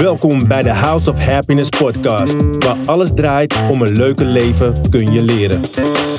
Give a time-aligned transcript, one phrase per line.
[0.00, 5.12] Welkom bij de House of Happiness podcast, waar alles draait om een leuker leven kun
[5.12, 5.62] je leren.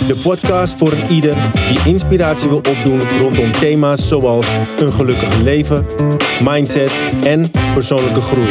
[0.07, 1.35] De podcast voor ieder
[1.67, 4.47] die inspiratie wil opdoen rondom thema's zoals
[4.79, 5.85] een gelukkig leven,
[6.43, 6.91] mindset
[7.23, 8.49] en persoonlijke groei.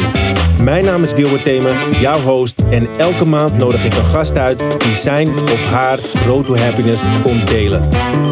[0.62, 4.58] Mijn naam is Gilbert Themen, jouw host en elke maand nodig ik een gast uit
[4.78, 7.82] die zijn of haar road to happiness komt delen.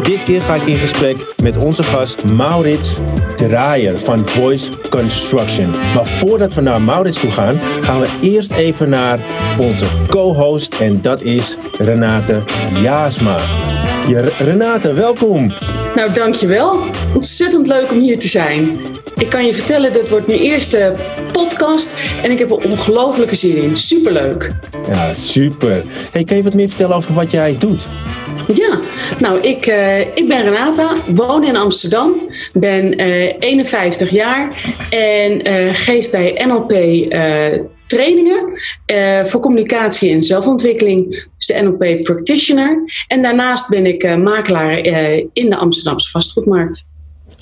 [0.03, 2.97] Dit keer ga ik in gesprek met onze gast Maurits
[3.35, 5.69] Draaier van Voice Construction.
[5.69, 9.19] Maar voordat we naar Maurits toe gaan, gaan we eerst even naar
[9.59, 12.39] onze co-host en dat is Renate
[12.81, 13.37] Jaasma.
[14.07, 15.51] Ja, Renate, welkom.
[15.95, 16.79] Nou, dankjewel.
[17.15, 18.75] Ontzettend leuk om hier te zijn.
[19.19, 20.95] Ik kan je vertellen, dit wordt mijn eerste
[21.31, 23.77] podcast en ik heb er ongelofelijke zin in.
[23.77, 24.51] Superleuk.
[24.87, 25.85] Ja, super.
[26.11, 27.87] Hey, kan je wat meer vertellen over wat jij doet?
[28.53, 28.79] Ja,
[29.19, 35.73] nou, ik, uh, ik ben Renata, woon in Amsterdam, ben uh, 51 jaar en uh,
[35.73, 36.73] geef bij NLP
[37.87, 38.57] trainingen
[39.27, 41.27] voor communicatie en zelfontwikkeling.
[41.37, 42.83] Dus de NLP Practitioner.
[43.07, 44.77] En daarnaast ben ik makelaar
[45.33, 46.88] in de Amsterdamse vastgoedmarkt.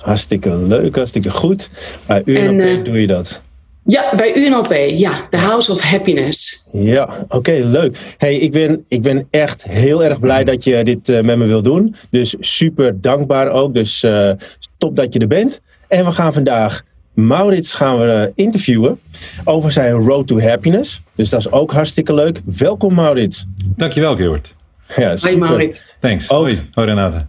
[0.01, 1.69] Hartstikke leuk, hartstikke goed.
[2.05, 3.41] Bij UNLP en, doe je dat?
[3.83, 5.27] Ja, bij UNLP, ja.
[5.29, 6.67] The House of Happiness.
[6.71, 7.97] Ja, oké, leuk.
[8.17, 11.45] Hey, ik ben, ik ben echt heel erg blij dat je dit uh, met me
[11.45, 11.95] wil doen.
[12.09, 13.73] Dus super dankbaar ook.
[13.73, 14.31] Dus uh,
[14.77, 15.61] top dat je er bent.
[15.87, 18.99] En we gaan vandaag Maurits gaan we interviewen
[19.43, 21.01] over zijn Road to Happiness.
[21.15, 22.41] Dus dat is ook hartstikke leuk.
[22.57, 23.45] Welkom Maurits.
[23.75, 24.55] Dankjewel Geert.
[24.95, 25.85] Ja, Hoi Maurits.
[25.99, 26.27] Thanks.
[26.27, 27.25] Hoi, Hoi Renate.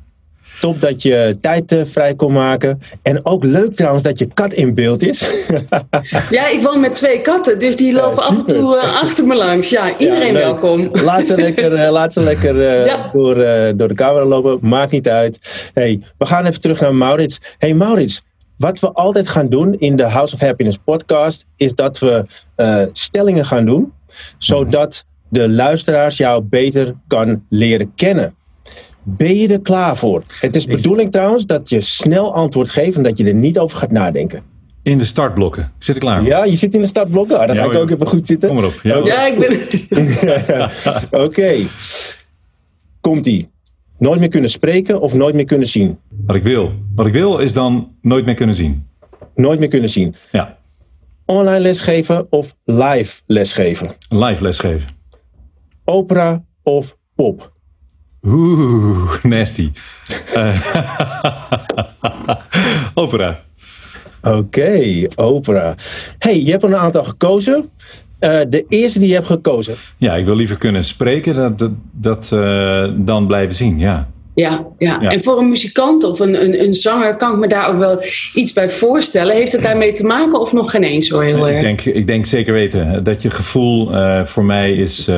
[0.61, 2.81] Top dat je tijd uh, vrij kon maken.
[3.03, 5.29] En ook leuk trouwens dat je kat in beeld is.
[6.31, 9.27] ja, ik woon met twee katten, dus die lopen ja, af en toe uh, achter
[9.27, 9.71] me langs.
[9.71, 10.89] Ja, iedereen ja, welkom.
[10.93, 13.11] Laat ze lekker, uh, laat ze lekker ja.
[13.13, 13.35] door,
[13.77, 14.59] door de camera lopen.
[14.63, 15.39] Maakt niet uit.
[15.75, 17.39] Hey, we gaan even terug naar Maurits.
[17.59, 18.23] Hey Maurits,
[18.57, 22.25] wat we altijd gaan doen in de House of Happiness podcast, is dat we
[22.93, 23.93] stellingen gaan doen,
[24.39, 28.37] zodat de luisteraars jou beter kan leren kennen.
[29.17, 30.23] Ben je er klaar voor?
[30.41, 33.79] Het is bedoeling trouwens dat je snel antwoord geeft en dat je er niet over
[33.79, 34.43] gaat nadenken.
[34.83, 35.63] In de startblokken.
[35.63, 37.39] Ik zit er klaar Ja, je zit in de startblokken.
[37.39, 38.49] Ah, dan ga ik ook even goed zitten.
[38.49, 38.81] Kom maar op.
[38.83, 39.51] Ja, ja ik ben...
[41.11, 41.25] Oké.
[41.25, 41.67] Okay.
[43.01, 43.49] Komt-ie.
[43.99, 45.99] Nooit meer kunnen spreken of nooit meer kunnen zien?
[46.27, 46.73] Wat ik wil.
[46.95, 48.87] Wat ik wil is dan nooit meer kunnen zien.
[49.35, 50.15] Nooit meer kunnen zien.
[50.33, 50.59] Ja.
[51.25, 53.91] Online lesgeven of live lesgeven?
[54.09, 54.89] Live lesgeven.
[55.85, 57.53] Opera of pop?
[58.23, 59.71] Oeh, nasty.
[60.37, 60.61] Uh,
[62.95, 63.41] opera.
[64.23, 65.75] Oké, okay, opera.
[66.19, 67.71] hey, je hebt er een aantal gekozen.
[68.21, 69.75] Uh, de eerste die je hebt gekozen.
[69.97, 74.09] Ja, ik wil liever kunnen spreken dat, dat, dat uh, dan blijven zien, ja.
[74.35, 75.11] Ja, ja, ja.
[75.11, 78.03] en voor een muzikant of een, een, een, zanger kan ik me daar ook wel
[78.35, 79.35] iets bij voorstellen.
[79.35, 81.23] Heeft het daarmee te maken of nog geen eens hoor?
[81.23, 85.11] Heel ik, denk, ik denk zeker weten dat je gevoel uh, voor mij is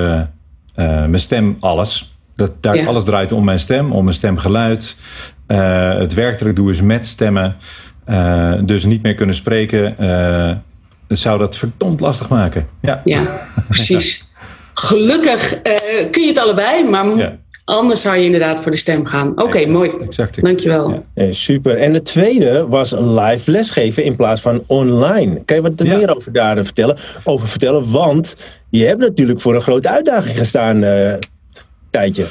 [0.75, 2.20] mijn stem alles.
[2.41, 4.97] Dat, daar alles draait om mijn stem, om mijn stemgeluid.
[5.49, 7.57] Uh, het werk dat ik doe is met stemmen.
[8.11, 10.53] Uh, dus niet meer kunnen spreken, uh,
[11.09, 12.69] zou dat verdomd lastig maken.
[12.81, 13.23] Ja, ja
[13.69, 14.33] precies.
[14.75, 15.61] Gelukkig
[16.11, 17.37] kun je het allebei, maar ja.
[17.65, 19.31] anders zou je inderdaad voor de stem gaan.
[19.31, 19.91] Oké, okay, mooi.
[20.03, 20.45] Exact.
[20.45, 21.05] Dankjewel.
[21.15, 21.33] Ja.
[21.33, 21.77] super.
[21.77, 25.45] En de tweede was live lesgeven in plaats van online.
[25.45, 26.97] Kan je wat er meer over daar vertellen?
[27.25, 27.91] Over vertellen?
[27.91, 28.37] Want
[28.71, 30.85] je hebt natuurlijk voor een grote uitdaging gestaan
[31.91, 32.27] tijdje.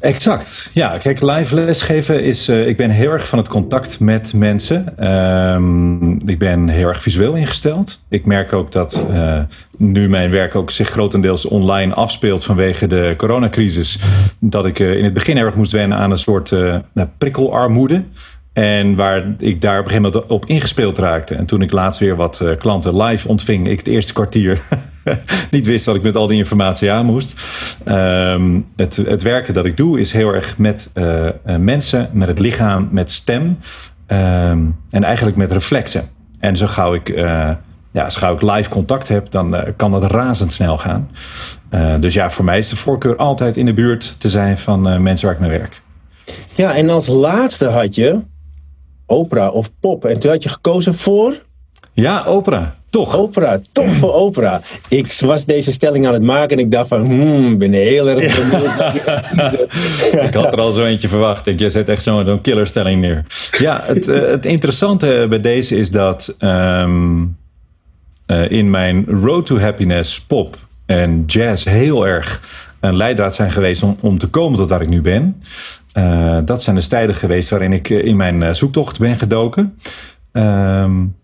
[0.00, 0.70] Exact.
[0.72, 2.48] Ja, kijk, live lesgeven is.
[2.48, 5.06] Uh, ik ben heel erg van het contact met mensen.
[5.54, 8.00] Um, ik ben heel erg visueel ingesteld.
[8.08, 9.40] Ik merk ook dat uh,
[9.76, 13.98] nu mijn werk ook zich grotendeels online afspeelt vanwege de coronacrisis.
[14.38, 16.54] Dat ik uh, in het begin erg moest wennen aan een soort
[17.18, 18.02] prikkelarmoede.
[18.58, 21.34] En waar ik daar op een gegeven moment op ingespeeld raakte.
[21.34, 24.60] En toen ik laatst weer wat uh, klanten live ontving, ik het eerste kwartier
[25.50, 27.40] niet wist dat ik met al die informatie aan moest.
[27.88, 32.38] Um, het, het werken dat ik doe is heel erg met uh, mensen, met het
[32.38, 33.58] lichaam, met stem.
[34.06, 36.08] Um, en eigenlijk met reflexen.
[36.40, 37.08] En zo gauw ik,
[37.92, 41.10] ja, zo ik live contact heb, dan kan dat razendsnel gaan.
[42.00, 45.26] dus ja, voor mij is de voorkeur altijd in de buurt te zijn van mensen
[45.26, 45.80] waar ik mee werk.
[46.54, 48.20] Ja, en als laatste had je
[49.08, 50.04] opera of pop.
[50.04, 51.34] En toen had je gekozen voor?
[51.92, 52.76] Ja, opera.
[52.90, 53.16] Toch?
[53.16, 54.60] Opera, toch voor opera.
[54.88, 58.08] Ik was deze stelling aan het maken en ik dacht van, hmm, ik ben heel
[58.08, 58.38] erg
[60.26, 61.46] ik had er al zo eentje verwacht.
[61.46, 63.24] Ik, je zet echt zo'n zo killerstelling neer.
[63.58, 67.36] Ja, het, uh, het interessante bij deze is dat um,
[68.26, 70.56] uh, in mijn Road to Happiness pop
[70.86, 72.40] en jazz heel erg
[72.80, 75.42] een leidraad zijn geweest om, om te komen tot waar ik nu ben.
[75.98, 79.74] Uh, dat zijn de tijden geweest waarin ik in mijn zoektocht ben gedoken.
[80.32, 81.16] Um,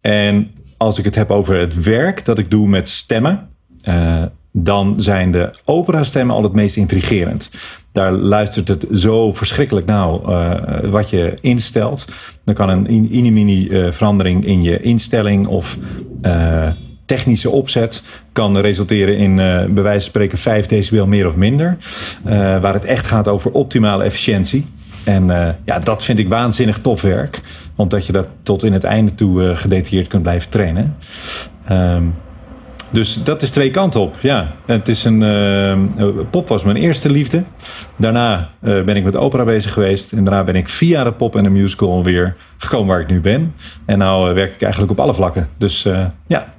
[0.00, 3.48] en als ik het heb over het werk dat ik doe met stemmen,
[4.52, 7.50] dan zijn de opera-stemmen al het meest intrigerend.
[7.92, 10.20] Daar luistert het zo verschrikkelijk nauw
[10.90, 12.06] wat je instelt.
[12.44, 15.78] Dan kan een mini uh, verandering in je instelling of
[17.06, 21.76] technische opzet kan resulteren in bij wijze van spreken 5 decibel meer of minder.
[22.60, 24.66] waar het echt gaat over optimale efficiëntie.
[25.04, 25.26] En
[25.64, 27.40] ja, dat vind ik waanzinnig tof werk
[27.76, 30.96] omdat je dat tot in het einde toe uh, gedetailleerd kunt blijven trainen.
[31.70, 32.14] Um,
[32.90, 34.16] dus dat is twee kanten op.
[34.20, 37.42] Ja, het is een, uh, pop was mijn eerste liefde.
[37.96, 40.12] Daarna uh, ben ik met opera bezig geweest.
[40.12, 43.20] En daarna ben ik via de pop en de musical weer gekomen waar ik nu
[43.20, 43.54] ben.
[43.84, 45.48] En nu werk ik eigenlijk op alle vlakken.
[45.58, 45.88] Dus
[46.26, 46.54] ja,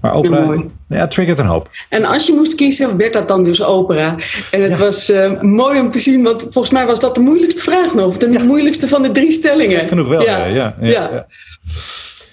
[0.00, 1.70] maar opera, ja, ja, triggert een hoop.
[1.88, 4.16] En als je moest kiezen, werd dat dan dus opera.
[4.50, 7.62] En het was uh, mooi om te zien, want volgens mij was dat de moeilijkste
[7.62, 8.16] vraag nog.
[8.16, 8.42] De ja.
[8.42, 9.88] moeilijkste van de drie stellingen.
[9.88, 10.44] Genoeg wel, ja.
[10.44, 11.20] ja, ja, uh,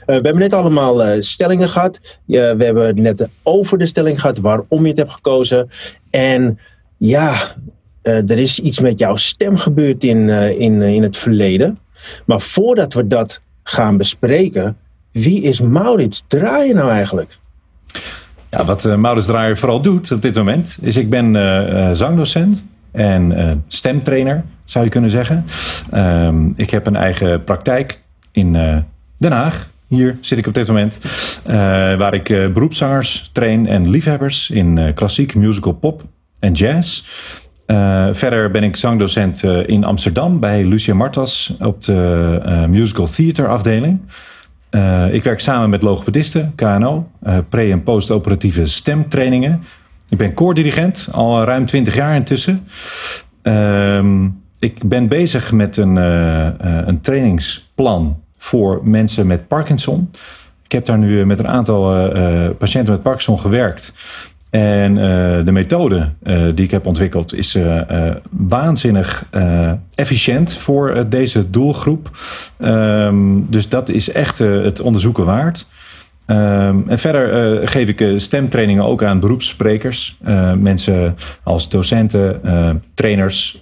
[0.06, 2.00] we hebben net allemaal uh, stellingen gehad.
[2.26, 5.70] we hebben net over de stelling gehad waarom je het hebt gekozen.
[6.10, 6.60] En
[6.98, 7.34] ja,
[8.02, 10.30] er is iets met jouw stem gebeurd in,
[10.60, 11.80] in, in het verleden.
[12.26, 14.78] Maar voordat we dat gaan bespreken,
[15.12, 17.38] wie is Maurits Draaien nou eigenlijk?
[18.50, 22.66] Ja, wat uh, Maurits Draaier vooral doet op dit moment, is ik ben uh, zangdocent
[22.92, 25.46] en stemtrainer, zou je kunnen zeggen.
[25.94, 28.02] Um, ik heb een eigen praktijk
[28.32, 28.54] in
[29.18, 29.68] Den Haag.
[29.88, 31.00] Hier zit ik op dit moment.
[31.98, 36.04] waar ik beroepszangers train en liefhebbers in klassiek, musical, pop
[36.40, 37.04] en jazz.
[38.12, 44.00] verder ben ik zangdocent in Amsterdam bij Lucia Martas op de musical theater afdeling.
[44.78, 49.64] Uh, ik werk samen met logopedisten, KNO, eh, pre- en post-operatieve stemtrainingen.
[50.10, 52.68] Ik ben koordirigent, al ruim 20 jaar intussen.
[53.44, 54.24] Uh,
[54.60, 60.12] ik ben bezig met een, uh, een trainingsplan voor mensen met Parkinson.
[60.64, 62.10] Ik heb daar nu met een aantal
[62.58, 63.94] patiënten met Parkinson gewerkt.
[64.50, 65.00] En uh,
[65.46, 67.82] de methode uh, die ik heb ontwikkeld is uh,
[68.30, 69.26] waanzinnig
[69.96, 72.18] efficiënt voor deze doelgroep.
[72.60, 75.68] Um, dus dat is echt het onderzoeken waard.
[76.28, 80.18] Um, en verder geef ik stemtrainingen ook aan beroepssprekers.
[80.58, 82.42] mensen als docenten,
[82.94, 83.62] trainers.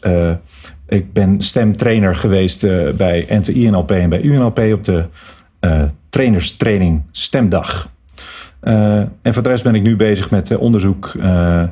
[0.88, 2.68] ik ben stemtrainer geweest
[2.98, 5.06] bij NTI-NLP en bij UNLP op de
[6.10, 7.94] trainerstraining Stemdag.
[8.66, 11.64] Uh, en voor de rest ben ik nu bezig met uh, onderzoek uh,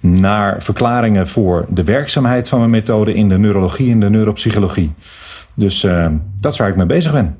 [0.00, 4.92] naar verklaringen voor de werkzaamheid van mijn methode in de neurologie en de neuropsychologie.
[5.54, 5.86] Dus
[6.40, 7.36] dat is waar ik mee bezig ben.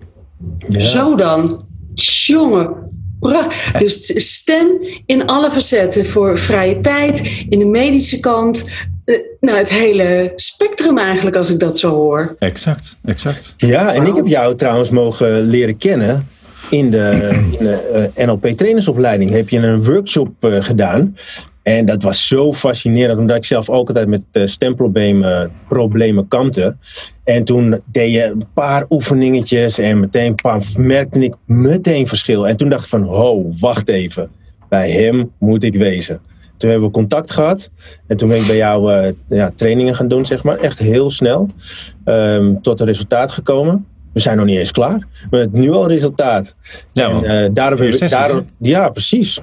[0.68, 0.80] Ja.
[0.80, 1.66] Zo dan.
[1.94, 2.74] Jongen.
[3.78, 4.66] Dus stem
[5.06, 8.68] in alle facetten voor vrije tijd, in de medische kant.
[9.40, 12.34] Nou, het hele spectrum eigenlijk, als ik dat zo hoor.
[12.38, 13.54] Exact, exact.
[13.56, 16.28] Ja, en ik heb jou trouwens mogen leren kennen
[16.70, 17.28] in de,
[17.58, 21.16] in de uh, NLP trainersopleiding heb je een workshop uh, gedaan.
[21.62, 26.76] En dat was zo fascinerend, omdat ik zelf ook altijd met uh, stemproblemen problemen kampte.
[27.24, 32.48] En toen deed je een paar oefeningetjes en meteen paar, merkte ik meteen verschil.
[32.48, 34.30] En toen dacht ik van, ho, wacht even.
[34.68, 36.20] Bij hem moet ik wezen.
[36.56, 37.70] Toen hebben we contact gehad.
[38.06, 40.58] En toen ben ik bij jou ja, trainingen gaan doen, zeg maar.
[40.58, 41.48] Echt heel snel.
[42.04, 45.06] Um, tot een resultaat gekomen we zijn nog niet eens klaar.
[45.30, 46.54] We hebben nu al resultaat.
[46.92, 49.40] Ja, en, uh, daardoor heb ik, daardoor, ja, precies.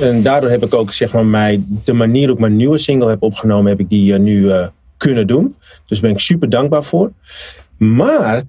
[0.00, 3.08] En daardoor heb ik ook zeg maar, mij, de manier hoe ik mijn nieuwe single
[3.08, 5.56] heb opgenomen, heb ik die uh, nu uh, kunnen doen.
[5.86, 7.12] Dus daar ben ik super dankbaar voor.
[7.78, 8.42] Maar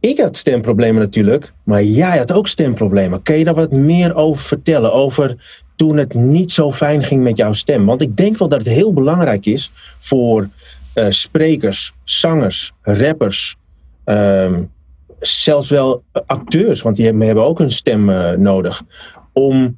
[0.00, 3.22] ik had stemproblemen natuurlijk, maar jij had ook stemproblemen.
[3.22, 4.92] Kun je daar wat meer over vertellen?
[4.92, 5.36] Over
[5.76, 7.86] toen het niet zo fijn ging met jouw stem?
[7.86, 10.48] Want ik denk wel dat het heel belangrijk is voor
[11.08, 13.56] sprekers, zangers, rappers.
[14.04, 14.70] Um,
[15.20, 18.82] zelfs wel acteurs, want die hebben ook een stem uh, nodig.
[19.32, 19.76] Om,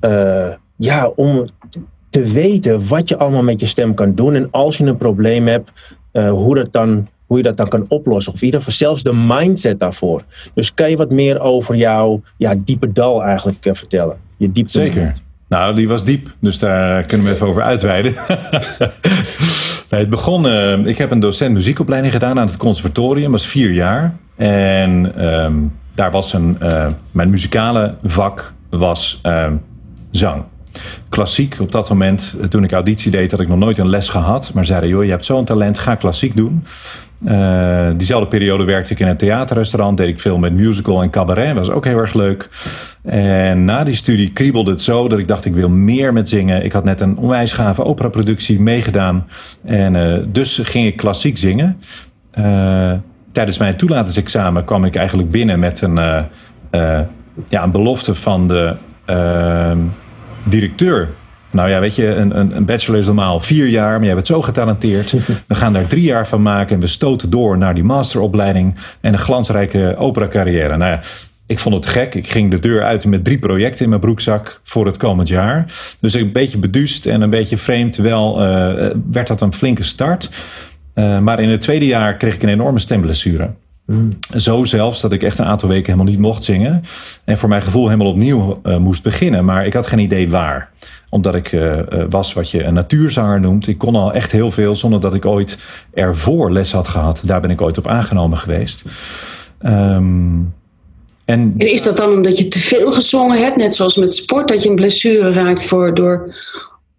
[0.00, 1.44] uh, ja, om
[2.10, 4.34] te weten wat je allemaal met je stem kan doen.
[4.34, 5.70] En als je een probleem hebt,
[6.12, 8.32] uh, hoe, dat dan, hoe je dat dan kan oplossen.
[8.32, 10.22] Of in ieder geval zelfs de mindset daarvoor.
[10.54, 14.16] Dus kan je wat meer over jouw ja, diepe dal eigenlijk vertellen?
[14.36, 15.14] Je diepte Zeker.
[15.48, 18.12] Nou, die was diep, dus daar kunnen we even over uitweiden.
[19.88, 20.46] het begon,
[20.86, 24.16] ik heb een docent muziekopleiding gedaan aan het conservatorium, was vier jaar.
[24.36, 29.46] En um, daar was een, uh, mijn muzikale vak was uh,
[30.10, 30.42] zang.
[31.08, 34.08] Klassiek op dat moment, eh, toen ik auditie deed, had ik nog nooit een les
[34.08, 34.50] gehad.
[34.54, 36.64] Maar zeiden, joh, je hebt zo'n talent, ga klassiek doen.
[37.28, 41.54] Uh, diezelfde periode werkte ik in een theaterrestaurant, deed ik veel met musical en cabaret,
[41.54, 42.48] was ook heel erg leuk.
[43.02, 46.64] En na die studie kriebelde het zo dat ik dacht, ik wil meer met zingen.
[46.64, 49.26] Ik had net een onwijs gave operaproductie meegedaan.
[49.64, 51.80] En dus ging ik klassiek zingen.
[52.38, 52.92] Uh,
[53.34, 56.18] tijdens mijn toelatingsexamen kwam ik eigenlijk binnen met een, uh,
[56.70, 57.00] uh,
[57.48, 58.74] ja, een belofte van de
[59.04, 59.78] ehm,
[60.44, 61.08] directeur.
[61.50, 64.26] Nou ja, weet je, een, een, een, bachelor is normaal vier jaar, maar jij bent
[64.26, 65.12] zo getalenteerd.
[65.48, 69.12] We gaan daar drie jaar van maken en we stoten door naar die masteropleiding en
[69.12, 70.76] een glansrijke opera carrière.
[70.76, 71.00] Nou ja,
[71.46, 72.14] ik vond het gek.
[72.14, 75.64] Ik ging de deur uit met drie projecten in mijn broekzak voor het komend jaar.
[76.00, 77.96] Dus een beetje beduust en een beetje vreemd.
[77.96, 80.30] Wel uh, werd dat een flinke start.
[80.94, 83.50] Uh, maar in het tweede jaar kreeg ik een enorme stemblessure.
[83.86, 84.18] Mm.
[84.36, 86.82] Zo zelfs dat ik echt een aantal weken helemaal niet mocht zingen.
[87.24, 89.44] En voor mijn gevoel helemaal opnieuw uh, moest beginnen.
[89.44, 90.70] Maar ik had geen idee waar.
[91.10, 91.78] Omdat ik uh,
[92.10, 93.66] was wat je een natuurzanger noemt.
[93.66, 95.58] Ik kon al echt heel veel zonder dat ik ooit
[95.92, 97.22] ervoor les had gehad.
[97.24, 98.84] Daar ben ik ooit op aangenomen geweest.
[99.64, 100.54] Um,
[101.24, 104.48] en, en, is dat dan omdat je te veel gezongen hebt, net zoals met sport,
[104.48, 106.34] dat je een blessure raakt voor, door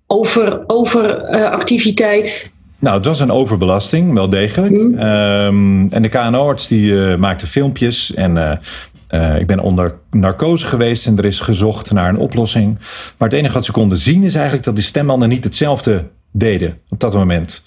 [0.07, 0.67] overactiviteit?
[0.67, 4.73] Over, uh, nou, het was een overbelasting, wel degelijk.
[4.73, 4.99] Mm.
[4.99, 8.51] Um, en de KNO-arts die uh, maakte filmpjes en uh,
[9.09, 12.77] uh, ik ben onder narcose geweest en er is gezocht naar een oplossing.
[13.17, 16.77] Maar het enige wat ze konden zien is eigenlijk dat die stembanden niet hetzelfde deden
[16.89, 17.65] op dat moment.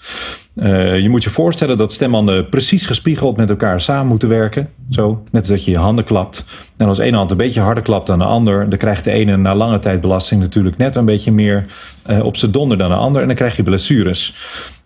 [0.55, 4.69] Uh, je moet je voorstellen dat stembanden precies gespiegeld met elkaar samen moeten werken.
[4.89, 6.45] Zo, net als dat je je handen klapt.
[6.77, 9.37] En als één hand een beetje harder klapt dan de ander, dan krijgt de ene
[9.37, 11.65] na lange tijd belasting natuurlijk net een beetje meer
[12.09, 13.21] uh, op zijn donder dan de ander.
[13.21, 14.35] En dan krijg je blessures.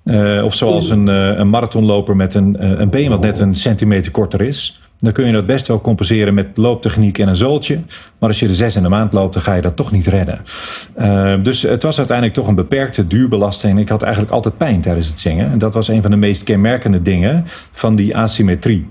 [0.04, 4.42] Uh, of zoals een, een marathonloper met een, een been wat net een centimeter korter
[4.42, 7.80] is dan kun je dat best wel compenseren met looptechniek en een zooltje.
[8.20, 10.08] Maar als je de zes in de maand loopt, dan ga je dat toch niet
[10.08, 10.42] redden.
[11.44, 13.80] Dus het was uiteindelijk toch een beperkte duurbelasting.
[13.80, 15.52] Ik had eigenlijk altijd pijn tijdens het zingen.
[15.52, 18.90] En dat was een van de meest kenmerkende dingen van die asymmetrie.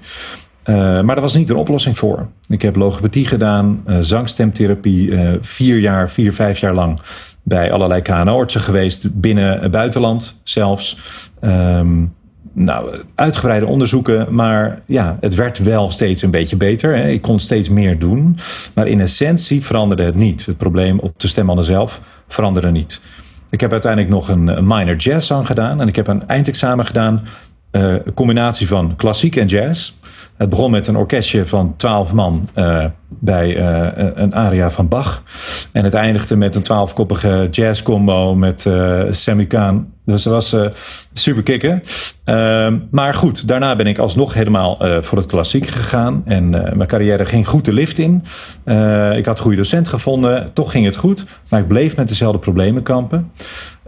[0.64, 2.28] Maar daar was niet een oplossing voor.
[2.48, 7.00] Ik heb logopedie gedaan, zangstemtherapie, vier jaar, vier, vijf jaar lang
[7.42, 10.98] bij allerlei KNO-artsen geweest, binnen buitenland zelfs.
[11.40, 12.14] Um,
[12.52, 16.96] nou, uitgebreide onderzoeken, maar ja, het werd wel steeds een beetje beter.
[16.96, 17.08] Hè.
[17.08, 18.38] Ik kon steeds meer doen,
[18.74, 20.46] maar in essentie veranderde het niet.
[20.46, 23.00] Het probleem op de stembanden zelf veranderde niet.
[23.50, 27.22] Ik heb uiteindelijk nog een, minor jazz song gedaan en ik heb een eindexamen gedaan,
[27.72, 29.92] uh, een combinatie van klassiek en jazz.
[30.36, 35.22] Het begon met een orkestje van twaalf man uh, bij uh, een aria van Bach.
[35.72, 39.92] En het eindigde met een twaalfkoppige jazzcombo met uh, Sammy Kaan.
[40.04, 40.56] Dus dat was
[41.12, 41.82] super kicken.
[42.24, 46.22] Ehm, maar goed, daarna ben ik alsnog helemaal voor het klassiek gegaan.
[46.24, 48.24] En mijn carrière ging goed de lift in.
[49.16, 50.52] ik had goede docent gevonden.
[50.52, 51.24] Toch ging het goed.
[51.48, 53.30] Maar ik bleef met dezelfde problemen kampen.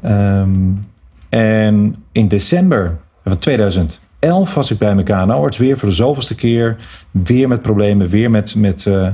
[0.04, 0.86] Um,
[1.28, 6.34] en in december van 2000 11 was ik bij mijn KNO-arts weer voor de zoveelste
[6.34, 6.76] keer.
[7.10, 9.08] Weer met problemen, weer met, met uh,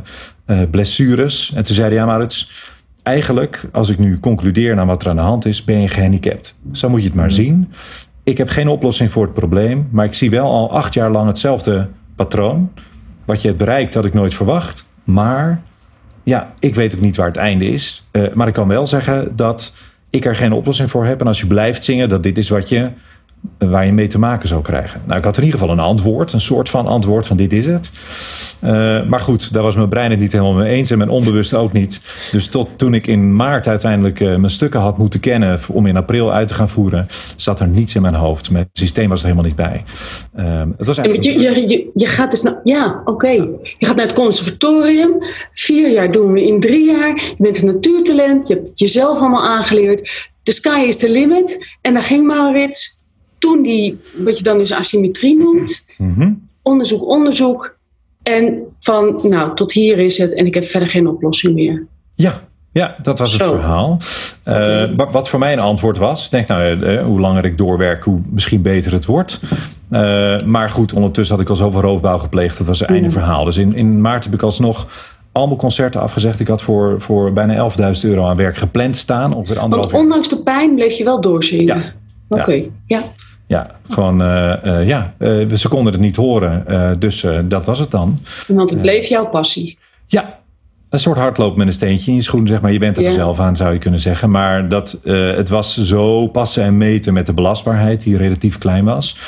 [0.47, 1.52] uh, blessures.
[1.55, 2.50] En toen zei hij, ja Maurits,
[3.02, 6.59] eigenlijk als ik nu concludeer naar wat er aan de hand is, ben je gehandicapt.
[6.73, 7.31] Zo moet je het maar mm.
[7.33, 7.73] zien.
[8.25, 11.26] Ik heb geen oplossing voor het probleem, maar ik zie wel al acht jaar lang
[11.26, 12.73] hetzelfde patroon.
[13.25, 14.88] Wat je hebt bereikt had ik nooit verwacht.
[15.05, 15.62] Maar
[16.23, 18.07] ja, ik weet ook niet waar het einde is.
[18.12, 19.75] Uh, maar ik kan wel zeggen dat
[20.11, 21.21] ik er geen oplossing voor heb.
[21.21, 22.90] En als je blijft zingen, dat dit is wat je
[23.59, 25.02] waar je mee te maken zou krijgen.
[25.06, 27.66] Nou, ik had in ieder geval een antwoord, een soort van antwoord van dit is
[27.66, 27.90] het.
[28.64, 28.70] Uh,
[29.09, 31.73] maar goed, daar was mijn brein het niet helemaal mee eens en mijn onbewust ook
[31.73, 32.02] niet.
[32.30, 35.97] Dus tot toen ik in maart uiteindelijk uh, mijn stukken had moeten kennen om in
[35.97, 38.50] april uit te gaan voeren, zat er niets in mijn hoofd.
[38.50, 39.85] Mijn systeem was er helemaal niet bij.
[40.37, 41.40] Uh, het was eigenlijk...
[41.40, 43.11] je, je, je, gaat dus naar, ja, oké.
[43.11, 43.37] Okay.
[43.78, 45.16] Je gaat naar het conservatorium.
[45.52, 47.14] Vier jaar doen we in drie jaar.
[47.14, 48.49] Je bent een natuurtalent.
[48.49, 50.28] Je hebt het jezelf allemaal aangeleerd.
[50.42, 51.76] The sky is the limit.
[51.80, 53.00] En dan ging Maurits
[53.40, 56.32] toen die, wat je dan dus asymmetrie noemt, mhm.
[56.62, 57.78] onderzoek, onderzoek.
[58.23, 61.87] En van, nou, tot hier is het en ik heb verder geen oplossing meer.
[62.14, 63.99] Ja, ja, dat was het verhaal.
[64.49, 68.20] Uh, wat voor mij een antwoord was, denk nou, uh, hoe langer ik doorwerk, hoe
[68.30, 69.40] misschien beter het wordt.
[69.90, 73.12] Uh, maar goed, ondertussen had ik al zoveel roofbouw gepleegd, dat was het einde mm.
[73.12, 73.44] verhaal.
[73.44, 74.87] Dus in, in maart heb ik alsnog
[75.32, 76.40] al mijn concerten afgezegd.
[76.40, 79.35] Ik had voor, voor bijna 11.000 euro aan werk gepland staan.
[79.35, 81.64] Ongeveer anderhalf Want ondanks de pijn bleef je wel doorzingen?
[81.66, 81.92] Ja.
[82.28, 82.68] Oké, ja.
[82.87, 83.00] ja.
[83.50, 86.64] Ja, gewoon, uh, ja, uh, ze konden het niet horen.
[86.99, 88.21] dus dat was het dan.
[88.47, 89.78] Want het bleef jouw passie.
[90.07, 90.39] Ja,
[90.90, 92.73] een soort hardloop met een steentje in je schoen, zeg maar.
[92.73, 94.30] Je bent er zelf aan, zou je kunnen zeggen.
[94.30, 99.18] Maar dat, het was zo passen en meten met de belastbaarheid, die relatief klein was.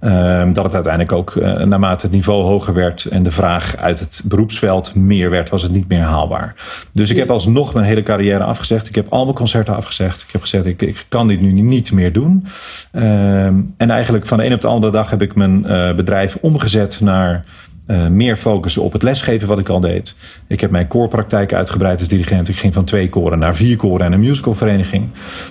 [0.00, 3.98] Ehm, dat het uiteindelijk ook uh, naarmate het niveau hoger werd en de vraag uit
[3.98, 6.54] het beroepsveld meer werd, was het niet meer haalbaar.
[6.92, 8.88] Dus ik heb alsnog mijn hele carrière afgezegd.
[8.88, 10.22] Ik heb al mijn concerten afgezegd.
[10.22, 12.46] Ik heb gezegd, ik, ik kan dit nu niet meer doen.
[12.92, 16.38] Ehm, en eigenlijk van de een op de andere dag heb ik mijn uh, bedrijf
[16.40, 17.44] omgezet naar
[17.86, 20.16] uh, meer focussen op het lesgeven wat ik al deed.
[20.46, 22.48] Ik heb mijn koorpraktijk uitgebreid als dirigent.
[22.48, 25.08] Ik ging van twee koren naar vier koren en een musicalvereniging.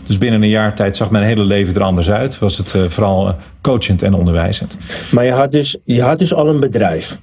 [0.08, 2.40] Dus binnen een jaar tijd zag mijn hele leven er anders uit.
[2.40, 4.78] Was het uh, vooral uh, coachend en onderwijzend.
[5.12, 7.18] Maar je had, dus, je had dus al een bedrijf?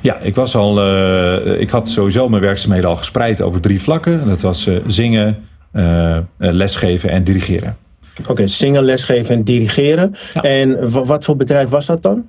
[0.00, 0.86] Ja, ik was al.
[0.86, 4.28] Uh, ik had sowieso mijn werkzaamheden al gespreid over drie vlakken.
[4.28, 5.36] Dat was zingen,
[6.38, 7.76] lesgeven en dirigeren.
[8.28, 10.14] Oké, zingen, lesgeven en dirigeren.
[10.34, 10.42] Ja.
[10.42, 12.24] En wat voor bedrijf was dat dan?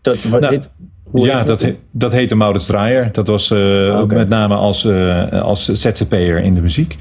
[0.00, 0.68] Dat, wat, nou, dit,
[1.12, 3.08] ja, dat, he, dat heette Maurits Draaier.
[3.12, 4.04] Dat was okay.
[4.04, 4.88] met name als,
[5.30, 6.96] als ZZP'er in de muziek.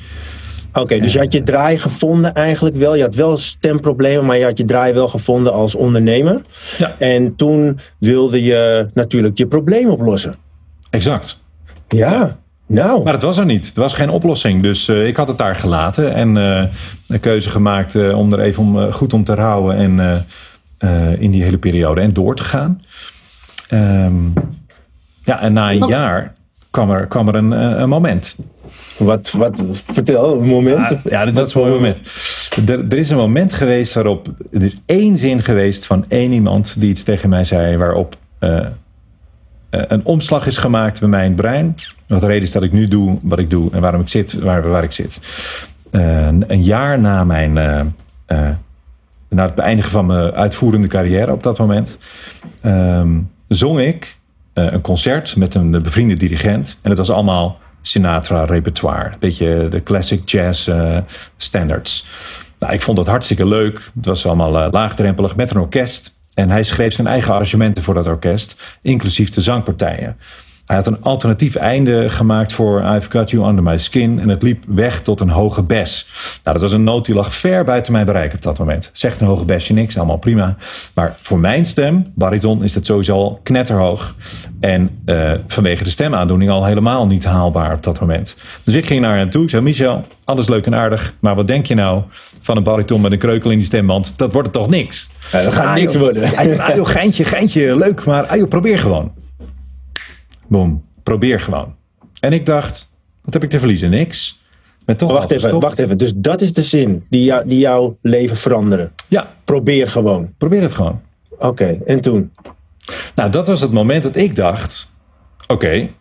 [0.74, 2.96] Oké, dus je had je draai gevonden eigenlijk wel.
[2.96, 6.42] Je had wel stemproblemen, maar je had je draai wel gevonden als ondernemer.
[6.78, 6.96] Ja.
[7.00, 10.36] En toen wilde je natuurlijk je probleem oplossen.
[10.90, 11.40] Exact.
[11.88, 13.04] Ja, nou.
[13.04, 13.72] Maar het was er niet.
[13.76, 14.64] Er was geen oplossing.
[14.64, 16.64] Dus uh, ik had het daar gelaten en uh,
[17.08, 20.26] een keuze gemaakt uh, om er even om, goed om te rouwen en
[21.20, 22.82] in die hele periode en door te gaan.
[23.74, 24.34] Um,
[25.24, 25.90] ja, en na een Wat?
[25.90, 26.36] jaar
[26.72, 28.36] kwam er, kwam er een, een moment.
[28.98, 30.90] Wat, wat, vertel, een moment?
[30.90, 32.02] Ja, ja dit was een moment.
[32.68, 36.80] Er, er, is een moment geweest waarop, er is één zin geweest van één iemand
[36.80, 38.60] die iets tegen mij zei, waarop uh,
[39.70, 41.76] een omslag is gemaakt bij mijn brein.
[42.08, 44.34] Wat de reden is dat ik nu doe wat ik doe en waarom ik zit
[44.34, 45.20] waar, waar ik zit.
[45.92, 48.50] Uh, een jaar na mijn, uh,
[49.30, 51.98] na het beëindigen van mijn uitvoerende carrière op dat moment,
[52.66, 54.18] um, zong ik
[54.54, 56.80] een concert met een bevriende dirigent.
[56.84, 59.06] En het was allemaal Sinatra repertoire.
[59.06, 60.98] Een beetje de classic jazz uh,
[61.38, 62.08] standards.
[62.60, 63.92] Nou, ik vond dat hartstikke leuk.
[63.96, 66.20] Het was allemaal uh, laagdrempelig met een orkest.
[66.34, 70.18] En hij schreef zijn eigen arrangementen voor dat orkest, inclusief de zangpartijen.
[70.68, 74.20] Hij had een alternatief einde gemaakt voor I've Got You Under My Skin.
[74.20, 76.10] En het liep weg tot een hoge bes.
[76.44, 78.90] Nou, dat was een noot die lag ver buiten mijn bereik op dat moment.
[78.94, 80.56] Zegt een hoge besje niks, allemaal prima.
[80.94, 84.16] Maar voor mijn stem, bariton, is dat sowieso al knetterhoog.
[84.60, 88.38] En uh, vanwege de stemaandoening al helemaal niet haalbaar op dat moment.
[88.64, 89.44] Dus ik ging naar hem toe.
[89.44, 91.14] Ik zei, Michel, alles leuk en aardig.
[91.20, 92.02] Maar wat denk je nou
[92.42, 94.18] van een bariton met een kreukel in die stemband?
[94.18, 95.10] Dat wordt het toch niks?
[95.32, 96.02] Ja, dat gaat ah, niks joh.
[96.02, 96.24] worden.
[96.36, 98.06] Hij zei, ah, joh, geintje, geintje, leuk.
[98.06, 99.12] Maar ah, joh, probeer gewoon.
[100.48, 100.84] Boom.
[101.04, 101.76] Probeer gewoon.
[102.20, 103.90] En ik dacht, wat heb ik te verliezen?
[103.90, 104.46] Niks.
[104.86, 105.98] Ben toch wacht even, wacht even.
[105.98, 108.92] Dus dat is de zin die, jou, die jouw leven veranderen.
[109.08, 109.34] Ja.
[109.44, 110.34] Probeer gewoon.
[110.38, 111.02] Probeer het gewoon.
[111.30, 112.32] Oké, okay, en toen?
[113.16, 114.94] Nou, dat was het moment dat ik dacht:
[115.42, 115.94] oké, okay,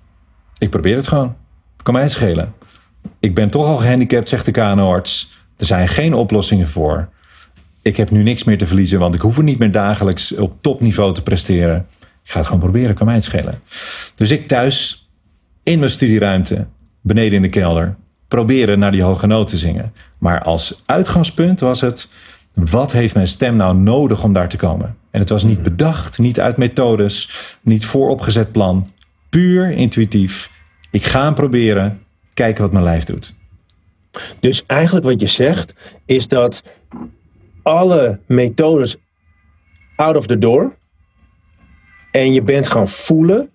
[0.59, 1.37] ik probeer het gewoon.
[1.82, 2.54] Kan mij schelen.
[3.20, 5.32] Ik ben toch al gehandicapt, zegt de KNO-arts.
[5.56, 7.09] Er zijn geen oplossingen voor.
[7.82, 10.52] Ik heb nu niks meer te verliezen, want ik hoef er niet meer dagelijks op
[10.61, 11.87] topniveau te presteren.
[12.26, 13.60] Ik ga het gewoon proberen, kan mij het schelen.
[14.14, 15.08] Dus ik thuis,
[15.62, 16.66] in mijn studieruimte,
[17.00, 17.96] beneden in de kelder,
[18.28, 19.92] proberen naar die hoge noot te zingen.
[20.18, 22.12] Maar als uitgangspunt was het,
[22.54, 24.96] wat heeft mijn stem nou nodig om daar te komen?
[25.10, 28.90] En het was niet bedacht, niet uit methodes, niet vooropgezet plan.
[29.28, 30.50] Puur intuïtief.
[30.90, 32.02] Ik ga hem proberen,
[32.34, 33.34] kijken wat mijn lijf doet.
[34.40, 35.74] Dus eigenlijk wat je zegt,
[36.06, 36.62] is dat
[37.62, 38.96] alle methodes
[39.96, 40.76] out of the door
[42.16, 43.48] en je bent gaan voelen,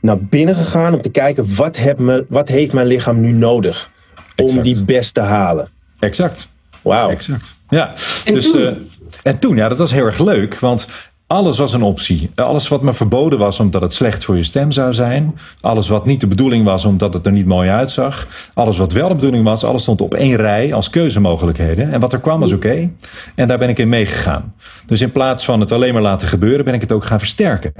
[0.00, 3.90] naar binnen gegaan om te kijken wat, heb me, wat heeft mijn lichaam nu nodig
[4.36, 5.68] om die best te halen.
[5.98, 6.48] Exact.
[6.82, 7.10] Wauw.
[7.10, 7.54] Exact.
[7.68, 7.94] Ja.
[8.24, 8.60] En dus, toen?
[8.60, 8.76] Uh,
[9.22, 10.58] en toen, ja, dat was heel erg leuk.
[10.58, 10.88] Want
[11.34, 12.30] alles was een optie.
[12.34, 15.38] Alles wat me verboden was omdat het slecht voor je stem zou zijn.
[15.60, 18.26] Alles wat niet de bedoeling was omdat het er niet mooi uitzag.
[18.54, 21.92] Alles wat wel de bedoeling was, alles stond op één rij als keuzemogelijkheden.
[21.92, 22.90] En wat er kwam was oké.
[23.34, 24.54] En daar ben ik in meegegaan.
[24.86, 27.72] Dus in plaats van het alleen maar laten gebeuren, ben ik het ook gaan versterken.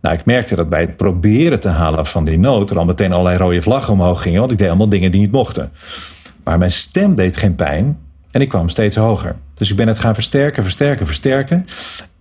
[0.00, 3.12] Nou, ik merkte dat bij het proberen te halen van die noot er al meteen
[3.12, 5.72] allerlei rode vlaggen omhoog gingen, want ik deed allemaal dingen die niet mochten.
[6.44, 7.98] Maar mijn stem deed geen pijn
[8.30, 9.36] en ik kwam steeds hoger.
[9.54, 11.66] Dus ik ben het gaan versterken, versterken, versterken.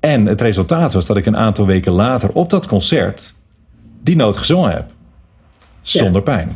[0.05, 3.35] En het resultaat was dat ik een aantal weken later op dat concert
[4.03, 4.85] die noot gezongen heb.
[5.81, 6.21] Zonder ja.
[6.21, 6.51] pijn.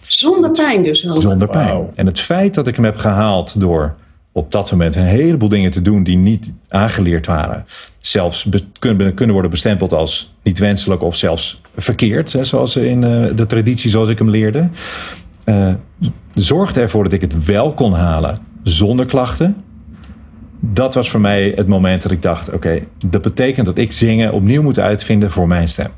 [0.00, 1.20] Zonder pijn dus ook.
[1.20, 1.74] Zonder pijn.
[1.74, 1.90] Wow.
[1.94, 3.94] En het feit dat ik hem heb gehaald door
[4.32, 7.66] op dat moment een heleboel dingen te doen die niet aangeleerd waren.
[7.98, 13.26] Zelfs kunnen, kunnen worden bestempeld als niet wenselijk of zelfs verkeerd, hè, zoals in uh,
[13.34, 14.68] de traditie zoals ik hem leerde.
[15.44, 15.74] Uh,
[16.34, 19.56] zorgde ervoor dat ik het wel kon halen zonder klachten.
[20.60, 24.32] Dat was voor mij het moment dat ik dacht: oké, dat betekent dat ik zingen
[24.32, 25.90] opnieuw moet uitvinden voor mijn stem.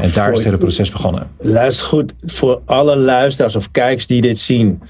[0.00, 1.30] En daar is het hele proces begonnen.
[1.38, 4.82] Luister goed, voor alle luisteraars of kijkers die dit zien.